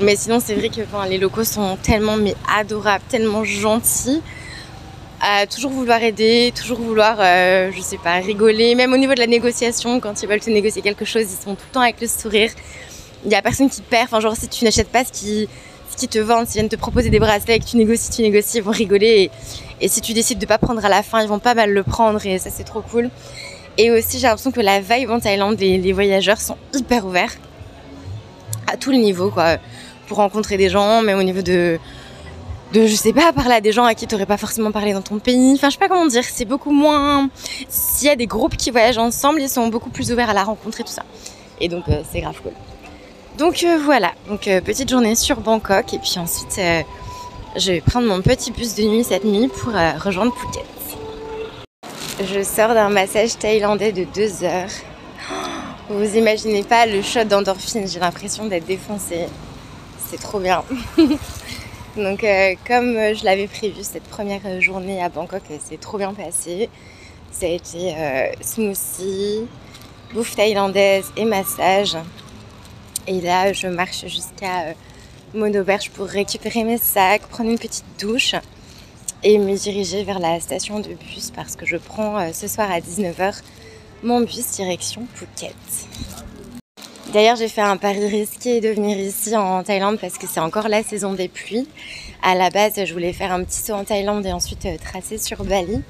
Mais 0.00 0.16
sinon, 0.16 0.40
c'est 0.42 0.54
vrai 0.54 0.70
que 0.70 0.80
les 1.08 1.18
locaux 1.18 1.44
sont 1.44 1.76
tellement 1.82 2.16
mais 2.16 2.34
adorables, 2.56 3.04
tellement 3.08 3.44
gentils. 3.44 4.22
À 5.20 5.46
toujours 5.46 5.72
vouloir 5.72 6.02
aider, 6.02 6.54
toujours 6.56 6.80
vouloir, 6.80 7.16
euh, 7.18 7.70
je 7.76 7.82
sais 7.82 7.98
pas, 7.98 8.14
rigoler. 8.14 8.74
Même 8.74 8.94
au 8.94 8.96
niveau 8.96 9.12
de 9.12 9.18
la 9.18 9.26
négociation, 9.26 10.00
quand 10.00 10.22
ils 10.22 10.26
veulent 10.26 10.40
négocier 10.46 10.80
quelque 10.80 11.04
chose, 11.04 11.24
ils 11.24 11.44
sont 11.44 11.54
tout 11.54 11.64
le 11.68 11.74
temps 11.74 11.82
avec 11.82 12.00
le 12.00 12.06
sourire 12.06 12.50
il 13.24 13.30
y 13.30 13.34
a 13.34 13.42
personne 13.42 13.68
qui 13.68 13.82
perd. 13.82 14.04
Enfin, 14.04 14.20
genre, 14.20 14.36
si 14.36 14.48
tu 14.48 14.64
n'achètes 14.64 14.88
pas 14.88 15.04
ce 15.04 15.12
qui, 15.12 15.48
ce 15.90 15.96
qui 15.96 16.08
te 16.08 16.18
vendent, 16.18 16.46
s'ils 16.46 16.60
viennent 16.60 16.68
te 16.68 16.76
proposer 16.76 17.10
des 17.10 17.18
bracelets 17.18 17.56
et 17.56 17.58
que 17.58 17.64
tu 17.64 17.76
négocies, 17.76 18.10
tu 18.10 18.22
négocies, 18.22 18.58
ils 18.58 18.62
vont 18.62 18.70
rigoler. 18.70 19.30
Et, 19.80 19.88
si 19.88 20.00
tu 20.00 20.12
décides 20.12 20.38
de 20.38 20.46
pas 20.46 20.58
prendre 20.58 20.84
à 20.84 20.88
la 20.88 21.02
fin, 21.02 21.22
ils 21.22 21.28
vont 21.28 21.38
pas 21.38 21.54
mal 21.54 21.72
le 21.72 21.82
prendre 21.82 22.24
et 22.26 22.38
ça, 22.38 22.50
c'est 22.50 22.64
trop 22.64 22.82
cool. 22.82 23.10
Et 23.78 23.90
aussi, 23.90 24.18
j'ai 24.18 24.26
l'impression 24.26 24.50
que 24.50 24.60
la 24.60 24.80
vibe 24.80 25.10
en 25.10 25.20
Thaïlande, 25.20 25.58
les, 25.58 25.78
les, 25.78 25.92
voyageurs 25.92 26.40
sont 26.40 26.56
hyper 26.74 27.06
ouverts 27.06 27.32
à 28.66 28.76
tous 28.76 28.90
les 28.90 28.98
niveaux, 28.98 29.30
quoi. 29.30 29.56
Pour 30.06 30.18
rencontrer 30.18 30.56
des 30.56 30.68
gens, 30.68 31.02
même 31.02 31.18
au 31.18 31.22
niveau 31.22 31.40
de, 31.40 31.78
de 32.72 32.86
je 32.86 32.94
sais 32.94 33.12
pas, 33.12 33.32
parler 33.32 33.54
à 33.54 33.60
des 33.60 33.72
gens 33.72 33.84
à 33.84 33.94
qui 33.94 34.06
tu 34.06 34.14
n'aurais 34.14 34.26
pas 34.26 34.36
forcément 34.36 34.70
parlé 34.70 34.92
dans 34.92 35.02
ton 35.02 35.18
pays. 35.18 35.54
Enfin, 35.54 35.68
je 35.68 35.74
sais 35.74 35.78
pas 35.78 35.88
comment 35.88 36.06
dire, 36.06 36.24
c'est 36.24 36.44
beaucoup 36.44 36.72
moins. 36.72 37.28
S'il 37.68 38.08
y 38.08 38.10
a 38.10 38.16
des 38.16 38.26
groupes 38.26 38.56
qui 38.56 38.70
voyagent 38.70 38.98
ensemble, 38.98 39.40
ils 39.40 39.48
sont 39.48 39.68
beaucoup 39.68 39.90
plus 39.90 40.12
ouverts 40.12 40.30
à 40.30 40.34
la 40.34 40.44
rencontre 40.44 40.80
et 40.80 40.84
tout 40.84 40.92
ça. 40.92 41.04
Et 41.60 41.68
donc, 41.68 41.88
euh, 41.88 42.02
c'est 42.10 42.20
grave 42.20 42.40
cool. 42.42 42.52
Donc 43.38 43.62
euh, 43.64 43.78
voilà, 43.82 44.12
donc 44.28 44.48
euh, 44.48 44.60
petite 44.60 44.90
journée 44.90 45.14
sur 45.14 45.40
Bangkok 45.40 45.94
et 45.94 45.98
puis 45.98 46.18
ensuite 46.18 46.58
euh, 46.58 46.82
je 47.56 47.72
vais 47.72 47.80
prendre 47.80 48.06
mon 48.06 48.20
petit 48.20 48.50
bus 48.50 48.74
de 48.74 48.82
nuit 48.82 49.04
cette 49.04 49.24
nuit 49.24 49.48
pour 49.48 49.72
rejoindre 49.72 50.34
Phuket. 50.36 50.66
Je 52.22 52.42
sors 52.42 52.74
d'un 52.74 52.90
massage 52.90 53.38
thaïlandais 53.38 53.92
de 53.92 54.04
deux 54.04 54.44
heures. 54.44 54.68
Vous 55.88 56.16
imaginez 56.16 56.62
pas 56.62 56.86
le 56.86 57.02
shot 57.02 57.24
d'endorphine, 57.24 57.88
j'ai 57.88 57.98
l'impression 57.98 58.46
d'être 58.46 58.66
défoncée. 58.66 59.26
C'est 60.10 60.20
trop 60.20 60.38
bien. 60.38 60.62
Donc 61.96 62.24
comme 62.66 62.94
je 63.14 63.24
l'avais 63.24 63.46
prévu, 63.46 63.82
cette 63.82 64.04
première 64.04 64.60
journée 64.60 65.02
à 65.02 65.08
Bangkok 65.08 65.42
c'est 65.64 65.80
trop 65.80 65.98
bien 65.98 66.12
passé. 66.12 66.68
Ça 67.32 67.46
a 67.46 67.48
été 67.48 67.94
smoothie, 68.42 69.46
bouffe 70.12 70.36
thaïlandaise 70.36 71.10
et 71.16 71.24
massage. 71.24 71.96
Et 73.06 73.20
là, 73.20 73.52
je 73.52 73.66
marche 73.66 74.06
jusqu'à 74.06 74.68
euh, 74.68 74.72
Monoberge 75.34 75.90
pour 75.90 76.06
récupérer 76.06 76.64
mes 76.64 76.78
sacs, 76.78 77.22
prendre 77.22 77.50
une 77.50 77.58
petite 77.58 77.84
douche 77.98 78.34
et 79.22 79.38
me 79.38 79.56
diriger 79.56 80.04
vers 80.04 80.18
la 80.18 80.40
station 80.40 80.80
de 80.80 80.94
bus 80.94 81.30
parce 81.34 81.56
que 81.56 81.66
je 81.66 81.76
prends 81.76 82.18
euh, 82.18 82.32
ce 82.32 82.48
soir 82.48 82.70
à 82.70 82.80
19h 82.80 83.40
mon 84.02 84.20
bus 84.20 84.52
direction 84.52 85.06
Phuket. 85.14 85.54
D'ailleurs, 87.12 87.36
j'ai 87.36 87.48
fait 87.48 87.60
un 87.60 87.76
pari 87.76 88.06
risqué 88.06 88.60
de 88.60 88.68
venir 88.68 88.96
ici 88.98 89.36
en 89.36 89.62
Thaïlande 89.62 89.98
parce 90.00 90.16
que 90.16 90.26
c'est 90.26 90.40
encore 90.40 90.68
la 90.68 90.82
saison 90.82 91.12
des 91.12 91.28
pluies. 91.28 91.68
À 92.22 92.34
la 92.34 92.50
base, 92.50 92.84
je 92.84 92.92
voulais 92.92 93.12
faire 93.12 93.32
un 93.32 93.42
petit 93.44 93.60
saut 93.60 93.72
en 93.72 93.84
Thaïlande 93.84 94.24
et 94.26 94.32
ensuite 94.32 94.64
euh, 94.66 94.76
tracer 94.78 95.18
sur 95.18 95.44
Bali. 95.44 95.82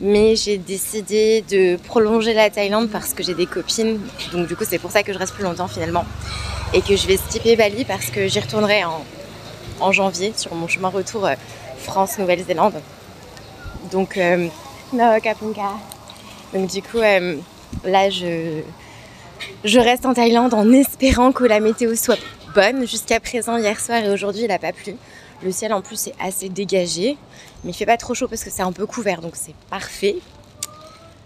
Mais 0.00 0.36
j'ai 0.36 0.58
décidé 0.58 1.42
de 1.50 1.76
prolonger 1.76 2.32
la 2.32 2.50
Thaïlande 2.50 2.88
parce 2.90 3.14
que 3.14 3.22
j'ai 3.22 3.34
des 3.34 3.46
copines. 3.46 4.00
Donc 4.32 4.46
du 4.46 4.54
coup, 4.54 4.64
c'est 4.64 4.78
pour 4.78 4.90
ça 4.90 5.02
que 5.02 5.12
je 5.12 5.18
reste 5.18 5.34
plus 5.34 5.44
longtemps 5.44 5.68
finalement. 5.68 6.04
Et 6.72 6.82
que 6.82 6.94
je 6.96 7.06
vais 7.06 7.16
skipper 7.16 7.56
Bali 7.56 7.84
parce 7.84 8.10
que 8.10 8.28
j'y 8.28 8.38
retournerai 8.40 8.82
en, 9.80 9.92
janvier 9.92 10.32
sur 10.36 10.54
mon 10.54 10.68
chemin 10.68 10.88
retour 10.88 11.26
euh, 11.26 11.34
France-Nouvelle-Zélande. 11.78 12.74
Donc, 13.90 14.16
euh, 14.16 14.48
no, 14.92 15.04
Donc 16.52 16.70
du 16.70 16.82
coup, 16.82 16.98
là, 16.98 18.10
je 18.10 18.62
je 19.64 19.78
reste 19.78 20.06
en 20.06 20.14
Thaïlande 20.14 20.54
en 20.54 20.72
espérant 20.72 21.32
que 21.32 21.44
la 21.44 21.60
météo 21.60 21.94
soit 21.94 22.18
bonne. 22.54 22.86
Jusqu'à 22.86 23.20
présent, 23.20 23.56
hier 23.56 23.78
soir 23.78 23.98
et 23.98 24.10
aujourd'hui, 24.10 24.42
il 24.42 24.48
n'a 24.48 24.58
pas 24.58 24.72
plu. 24.72 24.94
Le 25.42 25.52
ciel 25.52 25.72
en 25.72 25.82
plus 25.82 26.08
est 26.08 26.14
assez 26.20 26.48
dégagé, 26.48 27.16
mais 27.62 27.70
il 27.70 27.74
fait 27.74 27.86
pas 27.86 27.96
trop 27.96 28.12
chaud 28.14 28.26
parce 28.26 28.42
que 28.42 28.50
c'est 28.50 28.62
un 28.62 28.72
peu 28.72 28.86
couvert, 28.86 29.20
donc 29.20 29.36
c'est 29.36 29.54
parfait. 29.70 30.16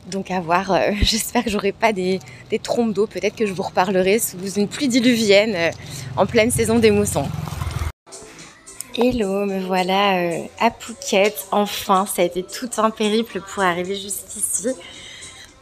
Donc 0.07 0.31
à 0.31 0.41
voir, 0.41 0.73
euh, 0.73 0.91
j'espère 1.01 1.45
que 1.45 1.51
j'aurai 1.51 1.73
pas 1.73 1.93
des, 1.93 2.21
trompes 2.63 2.93
d'eau. 2.93 3.07
Peut-être 3.07 3.37
que 3.37 3.47
je 3.47 3.53
vous 3.53 3.63
reparlerai 3.63 4.19
sous 4.19 4.39
une 4.57 4.69
pluie 4.69 4.89
diluvienne 4.89 5.55
euh, 5.55 5.71
en 6.17 6.27
pleine 6.27 6.51
saison 6.51 6.79
des 6.79 6.91
moussons. 6.91 7.27
Hello, 8.95 9.47
me 9.47 9.61
voilà 9.61 10.19
euh, 10.19 10.45
à 10.61 10.71
Phuket. 10.71 11.47
Enfin, 11.51 12.05
ça 12.05 12.21
a 12.21 12.27
été 12.27 12.43
tout 12.43 12.69
un 12.77 12.91
périple 12.91 13.41
pour 13.41 13.63
arriver 13.63 13.95
jusqu'ici 13.97 14.69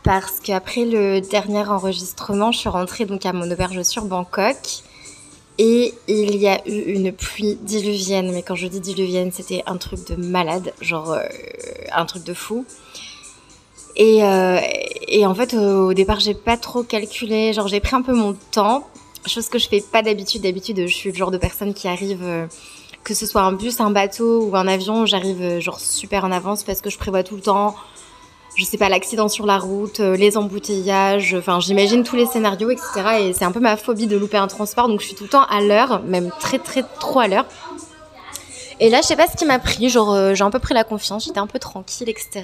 parce 0.03 0.41
qu'après 0.41 0.85
le 0.85 1.21
dernier 1.21 1.69
enregistrement, 1.69 2.51
je 2.51 2.59
suis 2.59 2.69
rentrée 2.69 3.05
donc 3.05 3.25
à 3.27 3.33
mon 3.33 3.49
auberge 3.49 3.83
sur 3.83 4.07
Bangkok 4.07 4.83
et 5.59 5.95
il 6.09 6.37
y 6.37 6.49
a 6.49 6.67
eu 6.67 6.93
une 6.93 7.13
pluie 7.13 7.59
diluvienne. 7.61 8.33
Mais 8.33 8.43
quand 8.43 8.55
je 8.55 8.67
dis 8.67 8.81
diluvienne, 8.81 9.31
c'était 9.33 9.63
un 9.67 9.77
truc 9.77 10.07
de 10.09 10.17
malade, 10.17 10.73
genre 10.81 11.13
euh, 11.13 11.23
un 11.93 12.07
truc 12.07 12.25
de 12.25 12.35
fou. 12.35 12.65
Et, 13.97 14.25
euh, 14.25 14.59
en 15.25 15.35
fait, 15.35 15.55
au 15.55 15.93
départ, 15.93 16.21
j'ai 16.21 16.35
pas 16.35 16.57
trop 16.57 16.83
calculé. 16.83 17.53
Genre, 17.53 17.69
j'ai 17.69 17.81
pris 17.81 17.95
un 17.95 18.03
peu 18.03 18.15
mon 18.15 18.35
temps, 18.53 18.89
chose 19.27 19.49
que 19.49 19.59
je 19.59 19.69
fais 19.69 19.83
pas 19.83 20.03
d'habitude. 20.03 20.43
D'habitude, 20.43 20.87
je 20.87 20.95
suis 20.95 21.11
le 21.11 21.17
genre 21.17 21.31
de 21.31 21.39
personne 21.39 21.75
qui 21.75 21.89
arrive, 21.89 22.23
euh, 22.23 22.47
que 23.05 23.13
ce 23.13 23.27
soit 23.27 23.43
un 23.43 23.53
bus, 23.53 23.81
un 23.81 23.91
bateau 23.91 24.47
ou 24.47 24.57
un 24.57 24.67
avion, 24.67 25.05
j'arrive 25.05 25.59
genre 25.61 25.81
super 25.81 26.25
en 26.25 26.33
avance 26.33 26.63
parce 26.65 26.81
que 26.81 26.91
je 26.91 26.99
prévois 26.99 27.23
tout 27.23 27.37
le 27.37 27.43
temps 27.43 27.75
je 28.61 28.67
sais 28.67 28.77
pas, 28.77 28.91
l'accident 28.91 29.29
sur 29.29 29.47
la 29.47 29.57
route, 29.57 30.01
euh, 30.01 30.17
les 30.17 30.37
embouteillages, 30.37 31.35
enfin 31.35 31.61
j'imagine 31.61 32.03
tous 32.03 32.17
les 32.17 32.27
scénarios, 32.27 32.71
etc. 32.71 32.89
Et 33.21 33.33
c'est 33.33 33.47
un 33.47 33.53
peu 33.53 33.61
ma 33.61 33.79
phobie 33.79 34.07
de 34.07 34.19
louper 34.19 34.37
un 34.37 34.49
transport, 34.49 34.87
donc 34.87 35.01
je 35.01 35.07
suis 35.07 35.15
tout 35.15 35.25
le 35.25 35.31
temps 35.31 35.45
à 35.45 35.63
l'heure, 35.63 36.03
même 36.03 36.31
très 36.39 36.59
très 36.59 36.83
trop 36.83 37.21
à 37.21 37.27
l'heure. 37.29 37.47
Et 38.79 38.91
là, 38.91 39.01
je 39.01 39.07
sais 39.07 39.17
pas 39.17 39.27
ce 39.27 39.37
qui 39.37 39.47
m'a 39.47 39.59
pris, 39.59 39.89
genre 39.89 40.13
euh, 40.13 40.35
j'ai 40.35 40.45
un 40.45 40.51
peu 40.51 40.59
pris 40.59 40.75
la 40.75 40.85
confiance, 40.85 41.25
j'étais 41.25 41.39
un 41.39 41.47
peu 41.47 41.59
tranquille, 41.59 42.11
etc. 42.11 42.43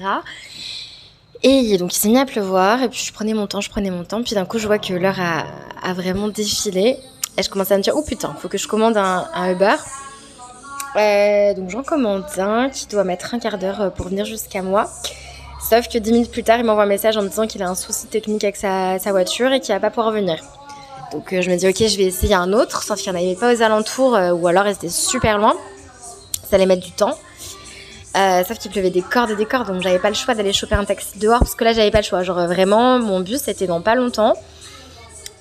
Et 1.43 1.77
donc 1.77 1.93
il 1.95 1.99
s'est 1.99 2.09
mis 2.09 2.17
à 2.17 2.25
pleuvoir, 2.25 2.81
et 2.81 2.89
puis 2.89 3.03
je 3.05 3.13
prenais 3.13 3.35
mon 3.35 3.45
temps, 3.45 3.61
je 3.61 3.69
prenais 3.69 3.91
mon 3.91 4.03
temps, 4.03 4.23
puis 4.23 4.33
d'un 4.33 4.45
coup 4.45 4.57
je 4.57 4.65
vois 4.65 4.79
que 4.79 4.93
l'heure 4.93 5.19
a, 5.19 5.93
vraiment 5.93 6.29
défilé, 6.29 6.97
et 7.37 7.43
je 7.43 7.49
commençais 7.51 7.75
à 7.75 7.77
me 7.77 7.83
dire, 7.83 7.93
oh 7.95 8.01
putain, 8.01 8.35
faut 8.39 8.47
que 8.47 8.57
je 8.57 8.67
commande 8.67 8.97
un, 8.97 9.51
Uber. 9.51 9.75
Euh, 10.95 11.53
donc 11.53 11.69
j'en 11.69 11.83
commande 11.83 12.25
un 12.39 12.69
qui 12.69 12.87
doit 12.87 13.03
mettre 13.03 13.35
un 13.35 13.39
quart 13.39 13.59
d'heure 13.59 13.91
pour 13.93 14.07
venir 14.07 14.25
jusqu'à 14.25 14.63
moi. 14.63 14.89
Sauf 15.59 15.89
que 15.89 15.97
10 15.97 16.11
minutes 16.11 16.31
plus 16.31 16.43
tard, 16.43 16.59
il 16.59 16.65
m'envoie 16.65 16.83
un 16.83 16.87
message 16.87 17.17
en 17.17 17.23
me 17.23 17.29
disant 17.29 17.47
qu'il 17.47 17.61
a 17.63 17.69
un 17.69 17.75
souci 17.75 18.07
technique 18.07 18.43
avec 18.43 18.55
sa, 18.55 18.97
voiture 19.07 19.51
et 19.51 19.59
qu'il 19.59 19.73
va 19.73 19.79
pas 19.79 19.89
pouvoir 19.89 20.11
venir. 20.11 20.37
Donc 21.11 21.33
euh, 21.33 21.41
je 21.41 21.49
me 21.49 21.55
dis 21.55 21.67
ok, 21.67 21.87
je 21.87 21.97
vais 21.97 22.03
essayer 22.03 22.35
un 22.35 22.53
autre, 22.53 22.83
sauf 22.83 22.99
qu'il 23.01 23.11
n'y 23.11 23.17
en 23.17 23.21
avait 23.21 23.35
pas 23.35 23.53
aux 23.53 23.61
alentours 23.61 24.15
euh, 24.15 24.31
ou 24.31 24.47
alors 24.47 24.65
c'était 24.67 24.89
super 24.89 25.37
loin. 25.37 25.55
Ça 26.49 26.55
allait 26.55 26.65
mettre 26.65 26.85
du 26.85 26.91
temps. 26.91 27.17
Euh, 28.15 28.43
sauf 28.45 28.57
qu'il 28.57 28.71
pleuvait 28.71 28.89
des 28.89 29.01
cordes 29.01 29.31
et 29.31 29.35
des 29.35 29.45
cordes, 29.45 29.67
donc 29.67 29.81
j'avais 29.81 29.99
pas 29.99 30.09
le 30.09 30.15
choix 30.15 30.33
d'aller 30.33 30.53
choper 30.53 30.75
un 30.75 30.85
taxi 30.85 31.17
dehors 31.19 31.39
parce 31.39 31.55
que 31.55 31.63
là 31.63 31.73
j'avais 31.73 31.91
pas 31.91 31.99
le 31.99 32.05
choix. 32.05 32.23
Genre 32.23 32.45
vraiment, 32.47 32.99
mon 32.99 33.21
bus 33.21 33.41
c'était 33.41 33.67
dans 33.67 33.81
pas 33.81 33.95
longtemps. 33.95 34.33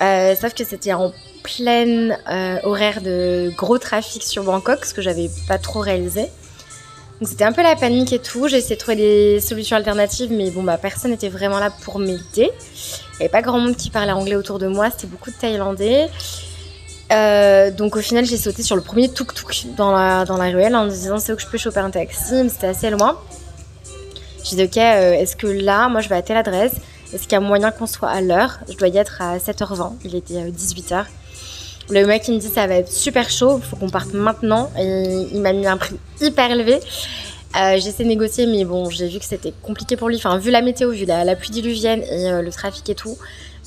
sauf 0.01 0.55
que 0.55 0.65
c'était 0.65 0.93
en 0.93 1.13
pleine 1.43 2.19
horaire 2.65 3.01
de 3.03 3.53
gros 3.57 3.79
trafic 3.79 4.23
sur 4.23 4.45
Bangkok, 4.45 4.85
ce 4.85 4.95
que 4.95 5.03
j'avais 5.03 5.31
pas 5.47 5.59
trop 5.59 5.81
réalisé. 5.81 6.31
Donc 7.21 7.29
c'était 7.29 7.45
un 7.45 7.53
peu 7.53 7.63
la 7.63 7.77
panique 7.77 8.13
et 8.13 8.19
tout. 8.19 8.47
J'ai 8.49 8.59
essayé 8.59 8.77
de 8.77 8.81
trouver 8.81 8.97
des 8.97 9.41
solutions 9.41 9.77
alternatives, 9.77 10.31
mais 10.31 10.51
bon, 10.51 10.63
bah, 10.63 10.77
personne 10.77 11.11
n'était 11.11 11.31
vraiment 11.31 11.59
là 11.59 11.71
pour 11.71 11.99
m'aider. 11.99 12.21
Il 12.37 12.45
n'y 12.45 12.51
avait 13.21 13.29
pas 13.29 13.43
grand 13.43 13.59
monde 13.59 13.77
qui 13.77 13.91
parlait 13.91 14.13
anglais 14.13 14.35
autour 14.35 14.59
de 14.59 14.67
moi, 14.67 14.91
c'était 14.91 15.07
beaucoup 15.07 15.31
de 15.31 15.37
Thaïlandais. 15.37 16.09
Euh, 17.13 17.71
donc 17.71 17.97
au 17.97 18.01
final, 18.01 18.27
j'ai 18.27 18.37
sauté 18.37 18.63
sur 18.63 18.77
le 18.77 18.83
premier 18.83 19.09
tuk-tuk 19.09 19.75
dans 19.77 19.93
la, 19.93 20.25
ruelle 20.25 20.75
en 20.75 20.85
me 20.85 20.91
disant 20.91 21.19
c'est 21.19 21.33
où 21.33 21.37
que 21.37 21.43
je 21.43 21.47
peux 21.47 21.59
choper 21.59 21.81
un 21.81 21.91
taxi, 21.91 22.35
mais 22.35 22.49
c'était 22.49 22.67
assez 22.67 22.91
loin. 22.91 23.19
J'ai 24.45 24.57
dit 24.57 24.65
ok, 24.65 24.77
euh, 24.77 25.13
est-ce 25.13 25.37
que 25.37 25.47
là, 25.47 25.89
moi 25.89 26.01
je 26.01 26.09
vais 26.09 26.17
à 26.17 26.23
telle 26.23 26.37
adresse, 26.37 26.75
est-ce 27.13 27.23
qu'il 27.23 27.33
y 27.33 27.37
a 27.37 27.41
moyen 27.41 27.71
qu'on 27.71 27.87
soit 27.87 28.11
à 28.11 28.21
l'heure? 28.21 28.59
Je 28.69 28.77
dois 28.77 28.89
y 28.89 28.99
être 28.99 29.23
à 29.23 29.39
7h20, 29.39 29.95
il 30.05 30.15
était 30.15 30.51
18h. 30.51 31.07
Le 31.89 32.05
mec 32.05 32.27
il 32.27 32.35
me 32.35 32.39
dit 32.39 32.49
ça 32.49 32.67
va 32.67 32.75
être 32.77 32.91
super 32.91 33.31
chaud, 33.31 33.59
faut 33.59 33.77
qu'on 33.77 33.91
parte 33.91 34.13
maintenant. 34.13 34.71
Il 34.79 35.41
m'a 35.41 35.53
mis 35.53 35.67
un 35.67 35.77
prix 35.77 35.97
hyper 36.21 36.51
élevé. 36.51 36.81
Euh, 37.57 37.79
j'ai 37.79 37.89
essayé 37.89 38.05
de 38.05 38.09
négocier, 38.09 38.47
mais 38.47 38.65
bon, 38.65 38.91
j'ai 38.91 39.09
vu 39.09 39.19
que 39.19 39.25
c'était 39.25 39.53
compliqué 39.63 39.97
pour 39.97 40.09
lui. 40.09 40.17
Enfin, 40.17 40.37
vu 40.37 40.51
la 40.51 40.61
météo, 40.61 40.91
vu 40.91 41.07
la, 41.07 41.37
pluie 41.37 41.51
diluvienne 41.51 42.03
et 42.03 42.31
euh, 42.31 42.43
le 42.43 42.51
trafic 42.51 42.89
et 42.91 42.95
tout, 42.95 43.17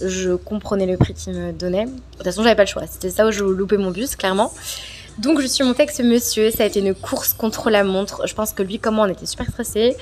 je 0.03 0.35
comprenais 0.35 0.85
le 0.85 0.95
prix 0.97 1.13
qu'il 1.13 1.33
me 1.33 1.51
donnait. 1.51 1.85
De 1.85 1.91
toute 2.17 2.23
façon, 2.23 2.43
j'avais 2.43 2.55
pas 2.55 2.63
le 2.63 2.69
choix. 2.69 2.83
C'était 2.87 3.09
ça 3.09 3.25
où 3.25 3.31
je 3.31 3.43
loupais 3.43 3.77
mon 3.77 3.89
bus, 3.89 4.15
clairement. 4.15 4.53
Donc, 5.17 5.41
je 5.41 5.47
suis 5.47 5.63
montée 5.63 5.83
avec 5.83 5.95
ce 5.95 6.03
monsieur. 6.03 6.51
Ça 6.51 6.63
a 6.63 6.65
été 6.67 6.81
une 6.81 6.93
course 6.93 7.33
contre 7.33 7.71
la 7.71 7.83
montre. 7.83 8.27
Je 8.27 8.33
pense 8.35 8.53
que 8.53 8.61
lui, 8.61 8.77
comme 8.77 8.95
moi, 8.95 9.07
on 9.07 9.11
était 9.11 9.25
super 9.25 9.47
stressés. 9.49 9.97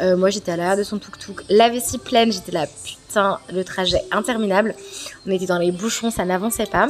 Euh, 0.00 0.16
moi, 0.16 0.28
j'étais 0.28 0.52
à 0.52 0.56
l'arrière 0.56 0.76
de 0.76 0.82
son 0.82 0.98
tuk-tuk. 0.98 1.42
La 1.48 1.70
vessie 1.70 1.98
pleine, 1.98 2.30
j'étais 2.32 2.52
là, 2.52 2.66
putain, 2.84 3.38
le 3.52 3.64
trajet 3.64 4.02
interminable. 4.12 4.74
On 5.26 5.30
était 5.30 5.46
dans 5.46 5.58
les 5.58 5.72
bouchons, 5.72 6.10
ça 6.10 6.24
n'avançait 6.24 6.66
pas. 6.66 6.88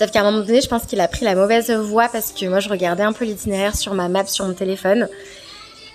Sauf 0.00 0.12
qu'à 0.12 0.20
un 0.20 0.30
moment 0.30 0.42
donné, 0.42 0.62
je 0.62 0.66
pense 0.66 0.86
qu'il 0.86 0.98
a 1.02 1.08
pris 1.08 1.26
la 1.26 1.34
mauvaise 1.34 1.70
voie 1.70 2.08
parce 2.08 2.32
que 2.32 2.46
moi, 2.46 2.58
je 2.60 2.70
regardais 2.70 3.02
un 3.02 3.12
peu 3.12 3.26
l'itinéraire 3.26 3.76
sur 3.76 3.92
ma 3.92 4.08
map 4.08 4.24
sur 4.24 4.46
mon 4.46 4.54
téléphone. 4.54 5.10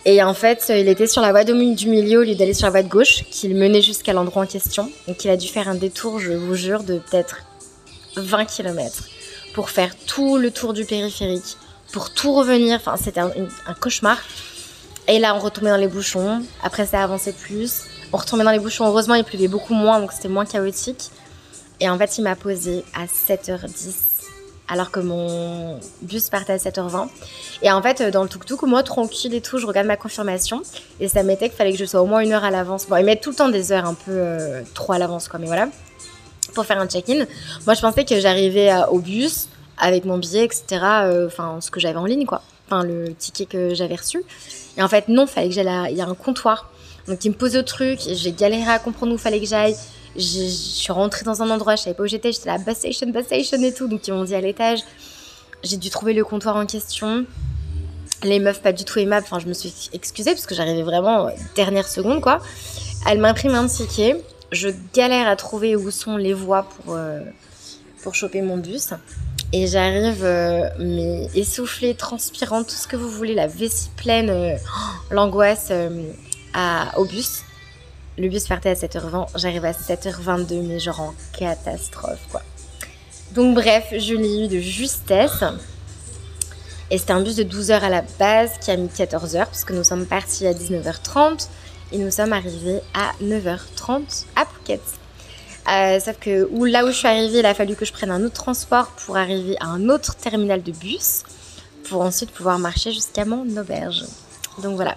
Et 0.05 0.21
en 0.21 0.35
fait, 0.35 0.63
il 0.69 0.87
était 0.87 1.07
sur 1.07 1.23
la 1.23 1.31
voie 1.31 1.43
du 1.43 1.55
milieu 1.55 2.19
au 2.19 2.23
lieu 2.23 2.35
d'aller 2.35 2.53
sur 2.53 2.67
la 2.67 2.69
voie 2.69 2.83
de 2.83 2.87
gauche, 2.87 3.23
qui 3.31 3.47
le 3.47 3.55
menait 3.55 3.81
jusqu'à 3.81 4.13
l'endroit 4.13 4.43
en 4.43 4.45
question. 4.45 4.91
Donc 5.07 5.25
il 5.25 5.31
a 5.31 5.37
dû 5.37 5.47
faire 5.47 5.67
un 5.67 5.73
détour, 5.73 6.19
je 6.19 6.33
vous 6.33 6.53
jure, 6.53 6.83
de 6.83 6.99
peut-être 6.99 7.45
20 8.15 8.45
km 8.45 9.05
pour 9.55 9.71
faire 9.71 9.95
tout 10.05 10.37
le 10.37 10.51
tour 10.51 10.73
du 10.73 10.85
périphérique, 10.85 11.57
pour 11.91 12.13
tout 12.13 12.35
revenir. 12.35 12.75
Enfin, 12.75 12.97
c'était 13.03 13.21
un, 13.21 13.31
cauchemar. 13.81 14.19
Et 15.07 15.17
là, 15.17 15.33
on 15.35 15.39
retombait 15.39 15.71
dans 15.71 15.77
les 15.77 15.87
bouchons. 15.87 16.43
Après, 16.61 16.85
ça 16.85 17.01
avançait 17.01 17.33
plus. 17.33 17.85
On 18.13 18.17
retombait 18.17 18.43
dans 18.43 18.51
les 18.51 18.59
bouchons. 18.59 18.85
Heureusement, 18.85 19.15
il 19.15 19.23
pleuvait 19.23 19.47
beaucoup 19.47 19.73
moins, 19.73 19.99
donc 19.99 20.11
c'était 20.11 20.27
moins 20.27 20.45
chaotique. 20.45 21.09
Et 21.79 21.89
en 21.89 21.97
fait, 21.97 22.17
il 22.17 22.23
m'a 22.23 22.35
posé 22.35 22.83
à 22.93 23.05
7h10 23.05 24.15
alors 24.67 24.91
que 24.91 24.99
mon 24.99 25.79
bus 26.01 26.29
partait 26.29 26.53
à 26.53 26.57
7h20. 26.57 27.07
Et 27.61 27.71
en 27.71 27.81
fait, 27.81 28.01
dans 28.01 28.23
le 28.23 28.29
tuk-tuk, 28.29 28.63
moi, 28.63 28.83
tranquille 28.83 29.33
et 29.33 29.41
tout, 29.41 29.57
je 29.57 29.65
regarde 29.65 29.87
ma 29.87 29.97
confirmation 29.97 30.61
et 30.99 31.07
ça 31.07 31.23
mettait 31.23 31.49
qu'il 31.49 31.57
fallait 31.57 31.71
que 31.71 31.77
je 31.77 31.85
sois 31.85 32.01
au 32.01 32.05
moins 32.05 32.21
une 32.21 32.33
heure 32.33 32.43
à 32.43 32.51
l'avance. 32.51 32.87
Bon, 32.87 32.97
ils 32.97 33.05
mettent 33.05 33.21
tout 33.21 33.29
le 33.29 33.35
temps 33.35 33.49
des 33.49 33.71
heures 33.71 33.85
un 33.85 33.93
peu 33.93 34.11
euh, 34.11 34.61
trop 34.73 34.93
à 34.93 34.97
l'avance, 34.97 35.27
quoi, 35.27 35.39
mais 35.39 35.45
voilà, 35.45 35.69
pour 36.53 36.65
faire 36.65 36.79
un 36.79 36.87
check-in. 36.87 37.25
Moi, 37.65 37.75
je 37.75 37.81
pensais 37.81 38.05
que 38.05 38.19
j'arrivais 38.19 38.71
euh, 38.71 38.87
au 38.87 38.99
bus 38.99 39.49
avec 39.77 40.05
mon 40.05 40.17
billet, 40.17 40.45
etc., 40.45 40.65
euh, 40.71 41.27
enfin, 41.27 41.59
ce 41.61 41.69
que 41.69 41.79
j'avais 41.79 41.97
en 41.97 42.05
ligne, 42.05 42.25
quoi. 42.25 42.41
Enfin, 42.67 42.83
le 42.83 43.13
ticket 43.13 43.45
que 43.45 43.75
j'avais 43.75 43.95
reçu. 43.95 44.23
Et 44.77 44.81
en 44.81 44.87
fait, 44.87 45.07
non, 45.09 45.27
fallait 45.27 45.49
que 45.49 45.53
j'aille. 45.53 45.91
Il 45.91 45.97
y 45.97 46.01
a 46.01 46.07
un 46.07 46.15
comptoir. 46.15 46.71
Donc, 47.07 47.23
il 47.23 47.29
me 47.29 47.35
posait 47.35 47.59
au 47.59 47.63
truc, 47.63 47.99
j'ai 47.99 48.31
galéré 48.31 48.71
à 48.71 48.79
comprendre 48.79 49.13
où 49.13 49.17
fallait 49.19 49.39
que 49.39 49.45
j'aille 49.45 49.75
je 50.15 50.47
suis 50.47 50.91
rentrée 50.91 51.25
dans 51.25 51.41
un 51.41 51.49
endroit, 51.49 51.75
je 51.75 51.83
savais 51.83 51.93
pas 51.93 52.03
où 52.03 52.07
j'étais, 52.07 52.31
j'étais 52.31 52.47
là, 52.47 52.57
bus 52.57 52.75
station, 52.75 53.07
bus 53.09 53.25
station 53.25 53.61
et 53.61 53.73
tout. 53.73 53.87
Donc 53.87 54.07
ils 54.07 54.13
m'ont 54.13 54.23
dit 54.23 54.35
à 54.35 54.41
l'étage. 54.41 54.79
J'ai 55.63 55.77
dû 55.77 55.89
trouver 55.89 56.13
le 56.13 56.23
comptoir 56.23 56.55
en 56.55 56.65
question. 56.65 57.25
Les 58.23 58.39
meufs 58.39 58.61
pas 58.61 58.71
du 58.71 58.85
tout 58.85 58.99
aimables, 58.99 59.25
enfin 59.25 59.39
je 59.39 59.47
me 59.47 59.53
suis 59.53 59.89
excusée 59.93 60.31
parce 60.31 60.45
que 60.45 60.55
j'arrivais 60.55 60.83
vraiment 60.83 61.29
dernière 61.55 61.87
seconde 61.87 62.21
quoi. 62.21 62.39
Elle 63.07 63.19
m'imprime 63.19 63.55
un 63.55 63.67
ticket. 63.67 64.21
Je 64.51 64.69
galère 64.93 65.27
à 65.27 65.35
trouver 65.35 65.75
où 65.75 65.91
sont 65.91 66.17
les 66.17 66.33
voies 66.33 66.63
pour, 66.63 66.95
euh, 66.95 67.19
pour 68.01 68.15
choper 68.15 68.41
mon 68.41 68.57
bus. 68.57 68.89
Et 69.53 69.67
j'arrive, 69.67 70.23
euh, 70.23 70.69
mais 70.79 71.27
essoufflée, 71.35 71.93
transpirante, 71.93 72.67
tout 72.67 72.75
ce 72.75 72.87
que 72.87 72.95
vous 72.95 73.09
voulez, 73.09 73.35
la 73.35 73.47
vessie 73.47 73.89
pleine, 73.95 74.29
euh, 74.29 74.55
l'angoisse 75.11 75.71
au 76.97 77.05
bus. 77.05 77.43
Le 78.17 78.29
bus 78.29 78.47
partait 78.47 78.69
à 78.69 78.73
7h20, 78.75 79.27
j'arrive 79.35 79.65
à 79.65 79.71
7h22, 79.73 80.61
mais 80.61 80.79
genre 80.79 81.01
en 81.01 81.13
catastrophe, 81.37 82.21
quoi. 82.31 82.41
Donc 83.33 83.55
bref, 83.55 83.93
je 83.97 84.13
l'ai 84.13 84.45
eu 84.45 84.47
de 84.47 84.59
justesse. 84.59 85.43
Et 86.91 86.97
c'était 86.97 87.11
un 87.11 87.21
bus 87.21 87.35
de 87.35 87.43
12h 87.43 87.73
à 87.73 87.89
la 87.89 88.03
base 88.17 88.51
qui 88.61 88.71
a 88.71 88.77
mis 88.77 88.87
14h, 88.87 89.47
puisque 89.47 89.71
nous 89.71 89.83
sommes 89.83 90.05
partis 90.05 90.47
à 90.47 90.53
19h30. 90.53 91.47
et 91.91 91.97
nous 91.97 92.09
sommes 92.09 92.33
arrivés 92.33 92.79
à 92.93 93.11
9h30 93.21 94.25
à 94.35 94.45
Phuket. 94.45 94.81
Euh, 95.67 95.99
sauf 95.99 96.17
que 96.19 96.47
là 96.67 96.85
où 96.85 96.87
je 96.87 96.93
suis 96.93 97.07
arrivée, 97.07 97.39
il 97.39 97.45
a 97.45 97.53
fallu 97.53 97.75
que 97.75 97.85
je 97.85 97.91
prenne 97.91 98.11
un 98.11 98.23
autre 98.23 98.35
transport 98.35 98.87
pour 99.05 99.17
arriver 99.17 99.57
à 99.59 99.67
un 99.67 99.89
autre 99.89 100.15
terminal 100.15 100.63
de 100.63 100.71
bus 100.71 101.23
pour 101.89 102.01
ensuite 102.01 102.31
pouvoir 102.31 102.59
marcher 102.59 102.91
jusqu'à 102.91 103.25
mon 103.25 103.45
auberge. 103.57 104.05
Donc 104.61 104.75
voilà. 104.75 104.95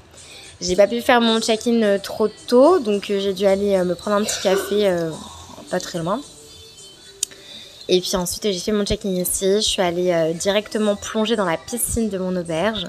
J'ai 0.60 0.76
pas 0.76 0.86
pu 0.86 1.00
faire 1.00 1.20
mon 1.20 1.40
check-in 1.40 1.82
euh, 1.82 1.98
trop 1.98 2.28
tôt, 2.28 2.80
donc 2.80 3.10
euh, 3.10 3.20
j'ai 3.20 3.32
dû 3.32 3.46
aller 3.46 3.78
me 3.84 3.94
prendre 3.94 4.16
un 4.16 4.24
petit 4.24 4.40
café 4.42 4.92
pas 5.70 5.80
très 5.80 5.98
loin. 5.98 6.20
Et 7.88 8.00
puis 8.00 8.16
ensuite, 8.16 8.42
j'ai 8.42 8.58
fait 8.58 8.72
mon 8.72 8.84
check-in 8.84 9.10
ici. 9.10 9.56
Je 9.56 9.60
suis 9.60 9.82
allée 9.82 10.34
directement 10.34 10.96
plonger 10.96 11.36
dans 11.36 11.46
la 11.46 11.56
piscine 11.56 12.10
de 12.10 12.18
mon 12.18 12.36
auberge. 12.36 12.86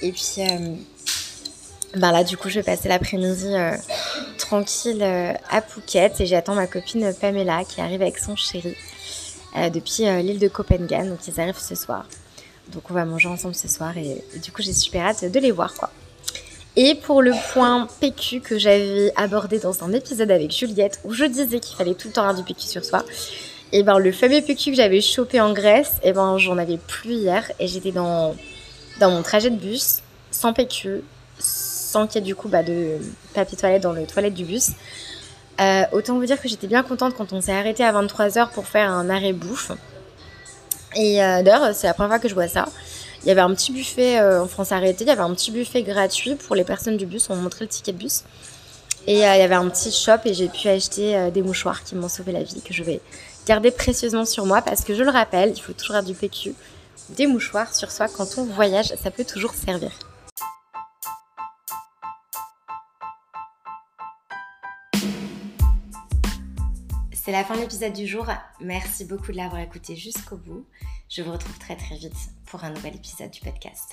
Et 0.00 0.12
puis, 0.12 0.42
ben 1.96 2.12
là, 2.12 2.22
du 2.22 2.36
coup, 2.36 2.48
je 2.48 2.56
vais 2.56 2.62
passer 2.62 2.88
l'après-midi 2.88 3.52
tranquille 4.52 5.02
euh, 5.02 5.32
à 5.48 5.62
Phuket 5.62 6.20
et 6.20 6.26
j'attends 6.26 6.54
ma 6.54 6.66
copine 6.66 7.14
Pamela 7.18 7.64
qui 7.64 7.80
arrive 7.80 8.02
avec 8.02 8.18
son 8.18 8.36
chéri 8.36 8.76
euh, 9.56 9.70
depuis 9.70 10.06
euh, 10.06 10.20
l'île 10.20 10.38
de 10.38 10.48
Copenhague. 10.48 11.08
Donc 11.08 11.26
ils 11.26 11.40
arrivent 11.40 11.58
ce 11.58 11.74
soir. 11.74 12.04
Donc 12.70 12.90
on 12.90 12.94
va 12.94 13.06
manger 13.06 13.28
ensemble 13.28 13.54
ce 13.54 13.66
soir 13.66 13.96
et, 13.96 14.22
du 14.42 14.52
coup 14.52 14.60
j'ai 14.60 14.74
super 14.74 15.06
hâte 15.06 15.24
de 15.24 15.40
les 15.40 15.52
voir 15.52 15.72
quoi. 15.72 15.90
Et 16.76 16.94
pour 16.94 17.20
le 17.20 17.32
point 17.52 17.86
PQ 18.00 18.40
que 18.40 18.58
j'avais 18.58 19.12
abordé 19.16 19.58
dans 19.58 19.84
un 19.84 19.92
épisode 19.92 20.30
avec 20.30 20.50
Juliette 20.50 21.00
où 21.04 21.12
je 21.12 21.24
disais 21.24 21.60
qu'il 21.60 21.76
fallait 21.76 21.94
tout 21.94 22.08
le 22.08 22.14
temps 22.14 22.22
avoir 22.22 22.34
du 22.34 22.42
PQ 22.42 22.66
sur 22.66 22.84
soi, 22.84 23.04
et 23.72 23.82
ben 23.82 23.98
le 23.98 24.10
fameux 24.10 24.40
PQ 24.40 24.70
que 24.70 24.76
j'avais 24.76 25.02
chopé 25.02 25.40
en 25.40 25.52
Grèce, 25.52 25.96
et 26.02 26.12
ben 26.12 26.38
j'en 26.38 26.56
avais 26.56 26.78
plus 26.78 27.12
hier 27.12 27.50
et 27.58 27.66
j'étais 27.66 27.92
dans, 27.92 28.34
dans 29.00 29.10
mon 29.10 29.22
trajet 29.22 29.50
de 29.50 29.56
bus 29.56 30.00
sans 30.30 30.54
PQ, 30.54 31.02
sans 31.38 32.06
qu'il 32.06 32.22
y 32.22 32.24
ait 32.24 32.26
du 32.26 32.34
coup 32.34 32.48
bah, 32.48 32.62
de 32.62 32.96
papier 33.34 33.58
toilette 33.58 33.82
dans 33.82 33.92
les 33.92 34.06
toilettes 34.06 34.34
du 34.34 34.44
bus. 34.44 34.70
Euh, 35.60 35.84
autant 35.92 36.14
vous 36.14 36.24
dire 36.24 36.40
que 36.40 36.48
j'étais 36.48 36.66
bien 36.66 36.82
contente 36.82 37.14
quand 37.14 37.34
on 37.34 37.42
s'est 37.42 37.52
arrêté 37.52 37.84
à 37.84 37.92
23h 37.92 38.50
pour 38.50 38.66
faire 38.66 38.90
un 38.90 39.10
arrêt 39.10 39.34
bouffe. 39.34 39.72
Et 40.96 41.22
euh, 41.22 41.42
d'ailleurs, 41.42 41.74
c'est 41.74 41.86
la 41.86 41.94
première 41.94 42.10
fois 42.10 42.18
que 42.18 42.28
je 42.28 42.34
vois 42.34 42.48
ça. 42.48 42.66
Il 43.24 43.28
y 43.28 43.30
avait 43.30 43.40
un 43.40 43.54
petit 43.54 43.72
buffet, 43.72 44.20
euh, 44.20 44.42
en 44.42 44.48
France 44.48 44.72
arrêté, 44.72 45.04
il 45.04 45.08
y 45.08 45.10
avait 45.10 45.22
un 45.22 45.34
petit 45.34 45.50
buffet 45.50 45.82
gratuit 45.82 46.34
pour 46.34 46.56
les 46.56 46.64
personnes 46.64 46.96
du 46.96 47.06
bus, 47.06 47.28
on 47.30 47.36
montrait 47.36 47.64
le 47.64 47.68
ticket 47.68 47.92
de 47.92 47.98
bus. 47.98 48.24
Et 49.06 49.14
il 49.14 49.18
y 49.18 49.24
avait 49.24 49.54
un 49.54 49.68
petit 49.68 49.90
shop 49.90 50.18
et 50.26 50.34
j'ai 50.34 50.48
pu 50.48 50.68
acheter 50.68 51.30
des 51.32 51.42
mouchoirs 51.42 51.82
qui 51.82 51.96
m'ont 51.96 52.08
sauvé 52.08 52.30
la 52.30 52.44
vie, 52.44 52.60
que 52.62 52.72
je 52.72 52.84
vais 52.84 53.00
garder 53.46 53.72
précieusement 53.72 54.24
sur 54.24 54.46
moi 54.46 54.62
parce 54.62 54.82
que 54.82 54.94
je 54.94 55.02
le 55.02 55.10
rappelle, 55.10 55.52
il 55.56 55.60
faut 55.60 55.72
toujours 55.72 55.96
avoir 55.96 56.08
du 56.08 56.14
PQ, 56.14 56.54
des 57.10 57.26
mouchoirs 57.26 57.74
sur 57.74 57.90
soi 57.90 58.06
quand 58.08 58.38
on 58.38 58.44
voyage, 58.44 58.92
ça 59.02 59.10
peut 59.10 59.24
toujours 59.24 59.54
servir. 59.54 59.90
C'est 67.24 67.30
la 67.30 67.44
fin 67.44 67.54
de 67.54 67.60
l'épisode 67.60 67.92
du 67.92 68.08
jour. 68.08 68.26
Merci 68.58 69.04
beaucoup 69.04 69.30
de 69.30 69.36
l'avoir 69.36 69.60
écouté 69.60 69.94
jusqu'au 69.94 70.36
bout. 70.36 70.66
Je 71.08 71.22
vous 71.22 71.30
retrouve 71.30 71.56
très 71.56 71.76
très 71.76 71.94
vite 71.94 72.16
pour 72.46 72.64
un 72.64 72.70
nouvel 72.70 72.96
épisode 72.96 73.30
du 73.30 73.38
podcast. 73.38 73.92